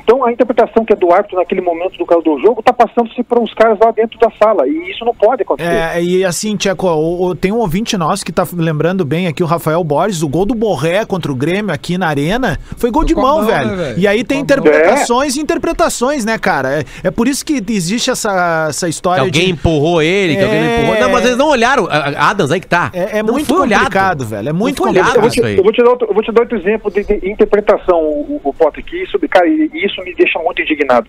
[0.09, 3.21] Então a interpretação que é do árbitro naquele momento do caso do jogo tá passando-se
[3.23, 4.67] para uns caras lá dentro da sala.
[4.67, 5.69] E isso não pode acontecer.
[5.69, 9.43] É, e assim, Tcheco, o- o- tem um ouvinte nosso que tá lembrando bem aqui,
[9.43, 13.03] o Rafael Borges, o gol do Borré contra o Grêmio aqui na arena, foi gol
[13.03, 13.67] Foi de mão, mão, velho.
[13.69, 13.99] né, velho?
[13.99, 16.79] E aí tem interpretações e interpretações, né, cara?
[16.79, 19.51] É, é por isso que existe essa, essa Que história alguém de...
[19.51, 20.81] empurrou ele, que alguém É.
[20.81, 20.99] empurrou.
[21.01, 21.87] Não, mas eles não olharam.
[22.17, 22.89] Adams, aí que tá.
[22.95, 23.81] É, é muito foi olhado.
[23.81, 24.49] complicado, velho.
[24.49, 25.09] É muito complicado.
[25.17, 25.57] Eu vou, olhado te, isso aí.
[25.57, 28.41] eu vou te dar outro, eu vou te dar outro exemplo de, de interpretação, o,
[28.43, 29.69] o Potter, que isso, cara, e
[29.99, 31.07] isso me deixa muito indignado.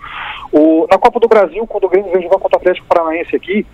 [0.52, 3.66] O, na Copa do Brasil, quando o Grêmio veio jogar contra o Atlético Paranaense aqui,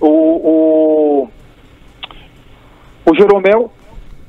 [0.00, 1.28] o, o,
[3.06, 3.72] o Jeromel.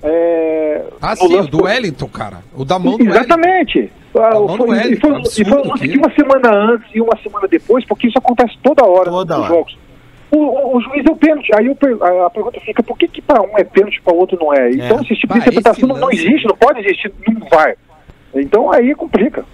[0.03, 2.37] É, Ah, sim, o do Wellington, cara.
[2.55, 3.03] O da mão do.
[3.07, 3.91] Exatamente.
[4.15, 5.93] Ah, mão do foi, e foi, e absurdo foi um lance aquilo.
[5.93, 9.45] de uma semana antes e uma semana depois, porque isso acontece toda hora Toda nos
[9.45, 9.53] hora.
[9.55, 9.77] jogos.
[10.31, 11.49] O, o- o juiz deu pênalti.
[11.55, 14.37] Aí a, a pergunta fica: por que, que para um é pênalti para o outro
[14.39, 14.71] não é?
[14.71, 17.75] Então, esse tipo de interpretação não, não existe, não pode existir no VAR.
[18.33, 19.45] Então aí complica.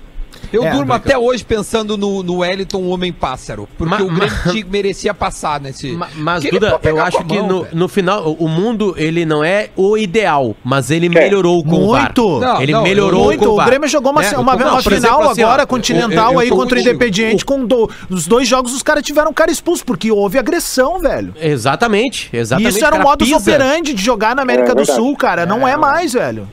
[0.52, 3.68] Eu É, durmo até hoje pensando no, no Wellington o Homem-Pássaro.
[3.78, 5.92] Porque Ma- o Grêmio ma- merecia passar nesse.
[5.92, 7.76] Ma- Mas, Porque Duda, eu acho a que mão, no, velho.
[7.78, 11.92] no final, o o mundo, ele não é o ideal, mas ele melhorou com o
[11.92, 12.04] VAR.
[12.04, 12.40] Muito.
[12.40, 13.40] Não, ele não, melhorou Muito.
[13.44, 13.66] com o O VAR.
[13.68, 14.30] Grêmio jogou uma, Né?
[14.38, 16.82] uma, Não, uma final exemplo, assim, agora, continental, eu- eu aí contra o.
[16.82, 17.44] Independiente.
[17.44, 21.34] Com do, os dois jogos, os caras tiveram um cara expulso, porque houve agressão, velho.
[21.40, 22.76] Exatamente, E exatamente.
[22.76, 23.40] isso era um modus pisa.
[23.40, 24.86] operandi de jogar na América É do.
[24.86, 25.46] Sul, cara.
[25.46, 26.48] Não é, mais, velho.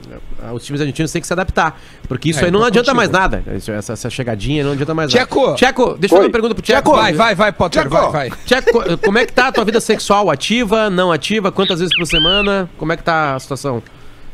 [0.47, 1.81] Ah, Os times argentinos têm que se adaptar.
[2.09, 2.97] Porque isso É, aí não tô adianta contigo.
[2.97, 3.43] mais nada.
[3.57, 5.41] Isso- Essa, essa chegadinha não adianta mais Tcheco!
[5.47, 5.55] nada.
[5.57, 6.27] Tcheco, deixa eu fazer Oi.
[6.27, 6.91] uma pergunta pro Tcheco.
[6.95, 8.31] Vai, vai, vai, Potter, vai, vai.
[8.45, 10.31] Tcheco, como é que tá a tua vida sexual?
[10.31, 11.51] Ativa, não ativa?
[11.51, 12.69] Quantas vezes por semana?
[12.77, 13.83] Como é que tá a situação?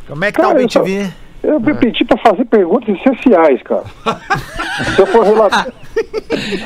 [0.08, 1.12] Como é que tá Cara, o eu só- BTV?
[1.42, 3.84] Eu me pedi para fazer perguntas essenciais, cara.
[4.94, 5.68] Se eu for relatar.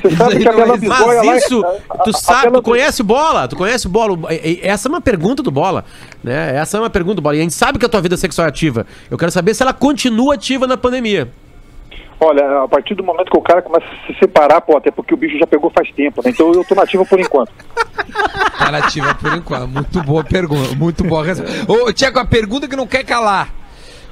[0.03, 0.81] Você sabe que a é Bela isso.
[0.81, 1.25] Bisboia lá.
[1.25, 1.65] Mas isso,
[2.05, 4.19] tu sabe, tu conhece bola, tu conhece bola.
[4.63, 5.85] Essa é uma pergunta do bola,
[6.23, 6.57] né?
[6.57, 7.37] Essa é uma pergunta do bola.
[7.37, 8.87] E a gente sabe que a tua vida sexual é ativa.
[9.11, 11.31] Eu quero saber se ela continua ativa na pandemia.
[12.21, 15.13] Olha, a partir do momento que o cara começa a se separar, pô, até porque
[15.13, 16.31] o bicho já pegou faz tempo, né?
[16.31, 17.53] Então eu tô nativa por enquanto.
[18.59, 19.69] Tá nativa por enquanto.
[19.69, 20.75] Muito boa pergunta.
[20.75, 21.71] Muito boa resposta.
[21.71, 23.64] Ô, Tcheco, a pergunta que não quer calar.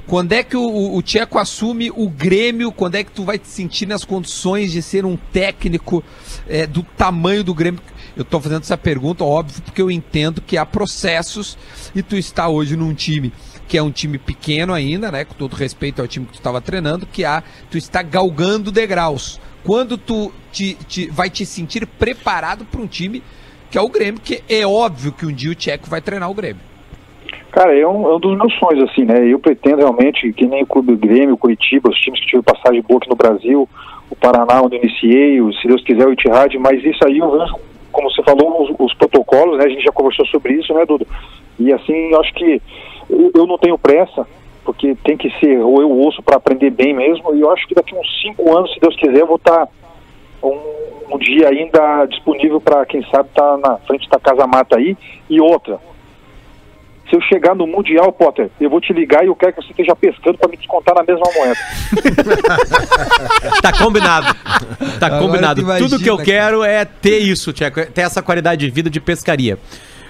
[0.06, 2.72] Quando é que o, o, Tcheco assume o Grêmio?
[2.72, 6.02] Quando é que tu vai te sentir nas condições de ser um técnico
[6.48, 7.80] é, do tamanho do Grêmio?
[8.16, 11.56] Eu tô fazendo essa pergunta, óbvio, porque eu entendo que há processos
[11.94, 13.32] e tu está hoje num time
[13.66, 15.24] que é um time pequeno ainda, né?
[15.24, 19.40] Com todo respeito ao time que tu estava treinando, que há, tu está galgando degraus.
[19.64, 23.22] Quando tu te, te- vai te sentir preparado para um time
[23.70, 26.34] que é o Grêmio, que é óbvio que um dia o Tcheco vai treinar o
[26.34, 26.60] Grêmio.
[27.52, 29.26] Cara, é um, é um dos meus sonhos, assim, né?
[29.26, 32.80] Eu pretendo realmente, que nem o Clube Grêmio, o Curitiba, os times que tiveram passagem
[32.80, 33.68] boa aqui no Brasil,
[34.10, 37.30] o Paraná, onde eu iniciei, o, se Deus quiser, o Itihad, mas isso aí eu
[37.30, 37.54] vejo,
[37.92, 39.66] como você falou, os, os protocolos, né?
[39.66, 41.06] A gente já conversou sobre isso, né, Duda?
[41.58, 42.62] E assim, eu acho que
[43.10, 44.26] eu, eu não tenho pressa,
[44.64, 47.74] porque tem que ser ou eu ouço para aprender bem mesmo, e eu acho que
[47.74, 49.68] daqui uns cinco anos, se Deus quiser, eu vou estar
[50.42, 50.58] um,
[51.14, 54.96] um dia ainda disponível para, quem sabe, estar na frente da Casa Mata aí.
[55.28, 55.78] E outra,
[57.12, 59.68] se eu chegar no Mundial, Potter, eu vou te ligar e eu quero que você
[59.70, 61.56] esteja pescando para me descontar na mesma moeda.
[63.60, 64.34] Tá combinado.
[64.98, 65.60] Tá Agora combinado.
[65.60, 66.24] imagina, Tudo que eu cara.
[66.26, 67.80] quero é ter isso, Tcheco.
[67.80, 69.58] é Ter essa qualidade de vida de pescaria.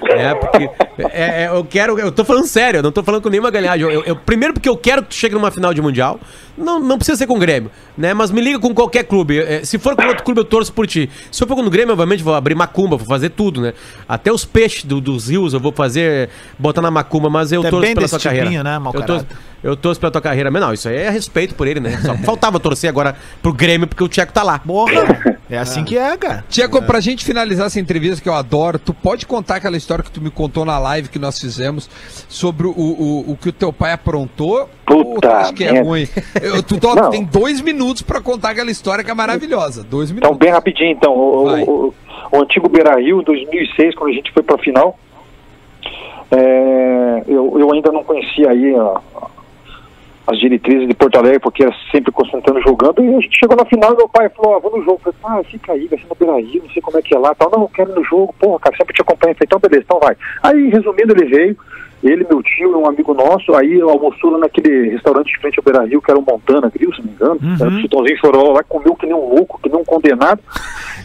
[0.04, 0.68] É, porque
[1.12, 1.98] é, é, eu quero.
[1.98, 3.82] Eu tô falando sério, eu não tô falando com nenhuma galhagem.
[3.82, 6.18] Eu, eu- eu- primeiro, porque eu quero que tu chegue numa final de Mundial.
[6.58, 8.14] Não, não precisa ser com o Grêmio, né?
[8.14, 9.38] Mas me liga com qualquer clube.
[9.38, 11.08] É, se for com outro clube, eu torço por ti.
[11.30, 13.72] Se eu for com o Grêmio, obviamente, vou abrir macumba, vou fazer tudo, né?
[14.08, 16.28] Até os peixes do- dos rios eu vou fazer,
[16.58, 18.62] botar na macumba, mas eu é torço pela tua carreira.
[18.64, 19.26] né, eu, torço,
[19.62, 20.50] eu torço pela tua carreira.
[20.50, 21.98] Mas não, isso aí é respeito por ele, né?
[22.04, 24.58] Só faltava torcer agora pro Grêmio, porque o Tcheco tá lá.
[24.58, 26.44] Porra, é assim que é, cara.
[26.48, 30.10] Tcheco, pra gente finalizar essa entrevista que eu adoro, tu pode contar aquela história que
[30.10, 31.88] tu me contou na live que nós fizemos
[32.28, 34.68] sobre o, o, o que o teu pai aprontou?
[34.86, 36.06] Puta acha que é ruim?
[36.42, 37.10] Eu, tu, Não.
[37.10, 39.82] tem dois minutos pra contar aquela história que é maravilhosa.
[39.84, 40.38] Dois Então, minutos.
[40.38, 41.16] bem rapidinho, então.
[41.16, 41.62] O, Vai.
[41.62, 41.94] o-
[42.32, 44.98] o antigo Beira Rio, em 2006, quando a gente foi para a final,
[46.30, 49.00] é, eu, eu ainda não conhecia aí a-
[50.26, 53.64] as diretrizes de Porto Alegre, porque era sempre concentrando jogando, e a gente chegou na
[53.64, 55.00] final e meu pai falou, ah, vou no jogo.
[55.04, 57.14] Eu falei, ah, fica aí, vai ser no Beira Rio, não sei como é que
[57.14, 57.50] é lá, tal.
[57.50, 59.32] Não, eu quero ir no jogo, porra, cara, sempre te acompanho.
[59.32, 60.16] Eu falei, então beleza, então vai.
[60.42, 61.56] Aí, resumindo, ele veio,
[62.02, 65.84] ele, meu tio, um amigo nosso, aí almoçou lá naquele restaurante de frente ao Beira
[65.84, 68.62] Rio, que era o Montana Grill, se não me engano, era o Chitãozinho Choró lá,
[68.64, 70.40] comeu que nem um louco, que nem um condenado.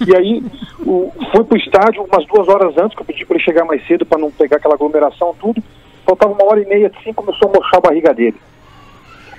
[0.05, 0.43] E aí
[0.79, 3.85] o, foi pro estádio umas duas horas antes, que eu pedi para ele chegar mais
[3.85, 5.61] cedo para não pegar aquela aglomeração, tudo.
[6.03, 8.37] Faltava uma hora e meia assim, começou a murchar a barriga dele.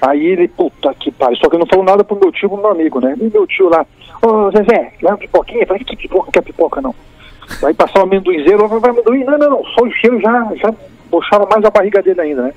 [0.01, 2.71] Aí ele, puta que pariu, só que não falou nada pro meu tio, pro meu
[2.71, 3.17] amigo, né?
[3.19, 3.85] E meu tio lá,
[4.23, 5.63] ô Zezé, leva uma pipoquinha?
[5.63, 6.95] Eu falei, que pipoca, não quer pipoca não.
[7.65, 9.25] Aí passar o amendoinzeiro, vai amendoim?
[9.25, 10.73] Não, não, não, só o cheiro já, já
[11.11, 12.55] puxava mais a barriga dele ainda, né?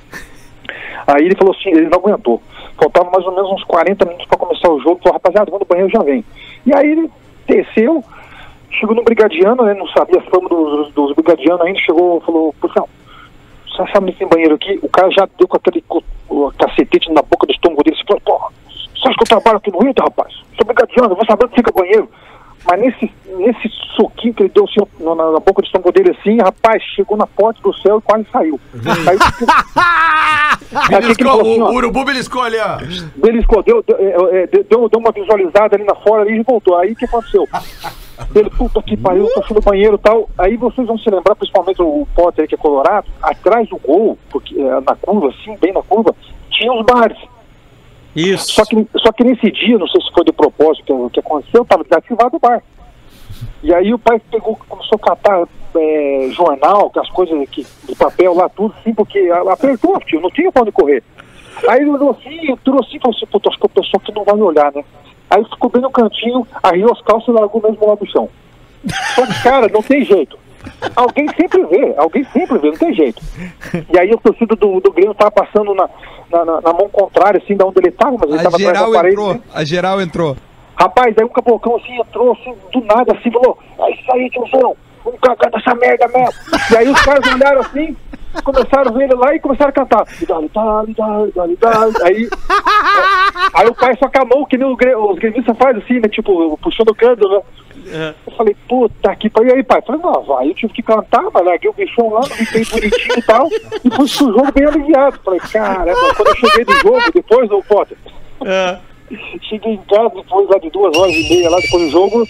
[1.08, 2.42] Aí ele falou assim, ele não aguentou.
[2.78, 5.00] Faltava mais ou menos uns 40 minutos para começar o jogo.
[5.02, 6.24] Falou, rapaziada, vou no banheiro já vem.
[6.66, 7.10] E aí ele
[7.48, 8.04] desceu,
[8.72, 9.74] chegou no brigadiano, né?
[9.74, 12.88] Não sabia a fama dos, dos brigadianos ainda, chegou falou, Puxão,
[13.68, 14.80] você sabe nesse banheiro aqui?
[14.82, 15.84] O cara já deu com aquele
[16.30, 17.98] o cacetete na boca do estômago dele.
[17.98, 20.34] Você falou, porra, você acha que eu trabalho aqui no Inter, rapaz?
[20.56, 22.10] Sou brigadiano, eu vou saber onde fica banheiro.
[22.66, 26.38] Mas nesse, nesse soquinho que ele deu assim, na, na- boca do estômago dele assim,
[26.40, 28.60] rapaz, chegou na porta do céu e quase saiu.
[29.06, 29.20] Saiu
[30.90, 32.78] Beliscou, assim, o urubu beliscou ali, ó.
[33.16, 36.78] beliscou, deu, deu, é, é, deu, deu uma visualizada ali na fora ali e voltou.
[36.78, 37.48] Aí o que aconteceu?
[38.36, 40.30] Ele, puta que pariu, eu fui no banheiro e tal.
[40.38, 44.60] Aí vocês vão se lembrar, principalmente o Potter que é colorado, atrás do gol, porque,
[44.60, 46.16] é, na curva, assim, bem na curva,
[46.52, 47.18] tinha os bares.
[48.16, 48.52] Isso.
[48.54, 51.64] Só que, só que nesse dia, não sei se foi de propósito que, que aconteceu,
[51.64, 52.62] estava desativado o bar.
[53.64, 58.34] E aí o pai pegou, começou a catar é, jornal, as coisas que, de papel
[58.34, 61.04] lá, tudo, assim, porque apertou, tio, não tinha pra onde correr.
[61.68, 64.24] Aí ele olhou assim, entrou assim falou assim, puta, acho que o pessoal que não
[64.24, 64.84] vai olhar, né?
[65.30, 68.30] Aí ficou bem no cantinho, arriou as calças e largou mesmo lá no chão.
[69.16, 70.38] Só que, cara, não tem jeito.
[70.96, 73.22] Alguém sempre vê, alguém sempre vê, não tem jeito.
[73.94, 75.90] E aí o torcida do, do Grêmio tava passando na,
[76.32, 78.92] na, na- mão contrária, assim, da onde ele tava, mas ele A tava atrás geral
[78.92, 79.14] da parede.
[79.16, 79.34] entrou.
[79.34, 79.42] né?
[79.54, 80.38] A geral entrou.
[80.76, 84.76] Rapaz, aí um cabocão assim entrou assim, do nada, assim, falou, é isso aí, tiozão,
[85.04, 86.34] vamos cagar dessa merda mesmo.
[86.72, 87.96] E aí os caras olharam assim,
[88.44, 90.04] começaram a ver ele lá e começaram a cantar.
[90.28, 91.94] Dali, dali, dali, dali, dali.
[92.04, 92.30] Aí,
[93.54, 94.74] aí o pai só com a mão, que nem o
[95.12, 96.08] os gremistas fazem assim, né?
[96.10, 97.42] Tipo, puxando o câmbio, né?
[97.86, 99.50] Eu falei, puta que pariu.
[99.50, 99.80] E aí, pai?
[99.80, 103.18] Eu falei, não, vai, eu tive que cantar, mas larguei o bichão lá, gritei bonitinho
[103.18, 105.20] e tal, e fui pro jogo bem aliviado.
[105.24, 107.98] Falei, caramba, quando eu cheguei do jogo, depois, ô Potter,
[109.50, 112.28] cheguei em casa depois lá de duas horas e meia lá depois do jogo,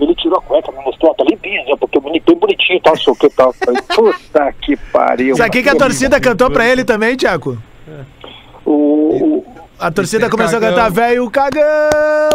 [0.00, 1.74] ele tirou a cueca, me mostrou, tá limpinho, né?
[1.78, 3.52] Porque eu bem bonitinho e tal, não sei o que e tal.
[3.52, 5.34] Falei, puta que pariu.
[5.34, 7.58] Isso aqui que a torcida cantou pra ele também, Tiago.
[8.64, 9.29] O, o,
[9.80, 10.76] A torcida é começou a cagão.
[10.76, 11.62] cantar velho cagão,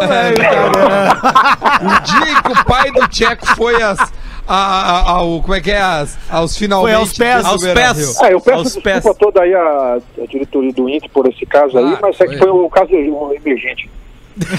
[0.07, 1.85] velho cagão.
[1.85, 3.99] O dia que o pai do Tcheco foi às,
[4.47, 5.79] a, a- ao, como é que é?
[5.81, 6.91] As, aos finalmente.
[6.93, 7.45] Foi aos pés.
[7.45, 8.21] Aos pés.
[8.21, 9.17] Ah, eu peço Aos desculpa pés.
[9.17, 12.37] toda aí a, a diretoria do Inter por esse caso aí, Ah, mas é que
[12.37, 12.47] foi.
[12.47, 13.89] foi um caso emergente.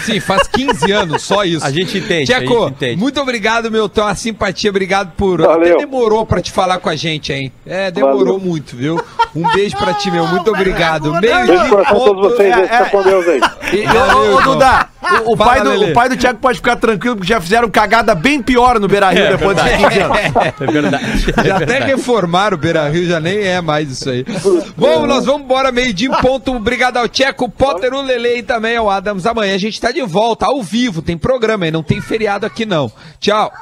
[0.04, 1.64] Sim, faz 15 anos, só isso.
[1.64, 2.96] A gente entende, a Tcheco, gente entende.
[3.00, 3.88] muito obrigado, meu.
[3.88, 5.40] Tem uma simpatia, obrigado por.
[5.42, 5.74] Valeu.
[5.76, 7.52] Até demorou pra te falar com a gente, hein?
[7.66, 8.38] É, demorou Valeu.
[8.40, 9.02] muito, viu?
[9.34, 10.26] Um beijo pra ti, meu.
[10.26, 11.10] Muito obrigado.
[11.12, 12.36] Meio Beijo no de coração a todos ponto.
[12.36, 12.84] vocês, é, é.
[12.86, 13.40] com Deus aí.
[13.72, 14.40] E, Valeu, ô.
[14.42, 14.88] Duda,
[15.26, 18.14] o, o pai do, o pai do Thiago pode ficar tranquilo, porque já fizeram cagada
[18.14, 20.16] bem pior no Beira Rio É depois de 15 anos.
[20.60, 21.04] É verdade.
[21.04, 21.84] é Já até verdade.
[21.96, 24.24] reformaram o Beira Rio, já nem é mais isso aí.
[24.76, 26.52] Bom, nós vamos embora, meio-dia em ponto.
[26.54, 29.26] Obrigado ao Tcheco, Potter, o Lele e também ao Adams.
[29.26, 32.64] Amanhã a gente tá de volta, ao vivo, tem programa aí, não tem feriado aqui
[32.64, 32.90] não.
[33.20, 33.52] Tchau.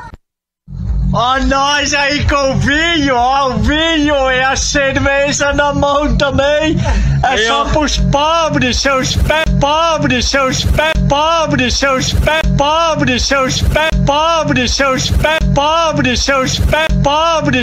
[1.16, 6.76] Ó nós aí com o vinho, ó o vinho e a cerveja na mão também.
[7.22, 13.90] É só pros pobres, seus pés pobres, seus pés pobres, seus pés pobres, seus pés
[14.05, 17.62] pobres, seus pés pobres, seus pés pobres.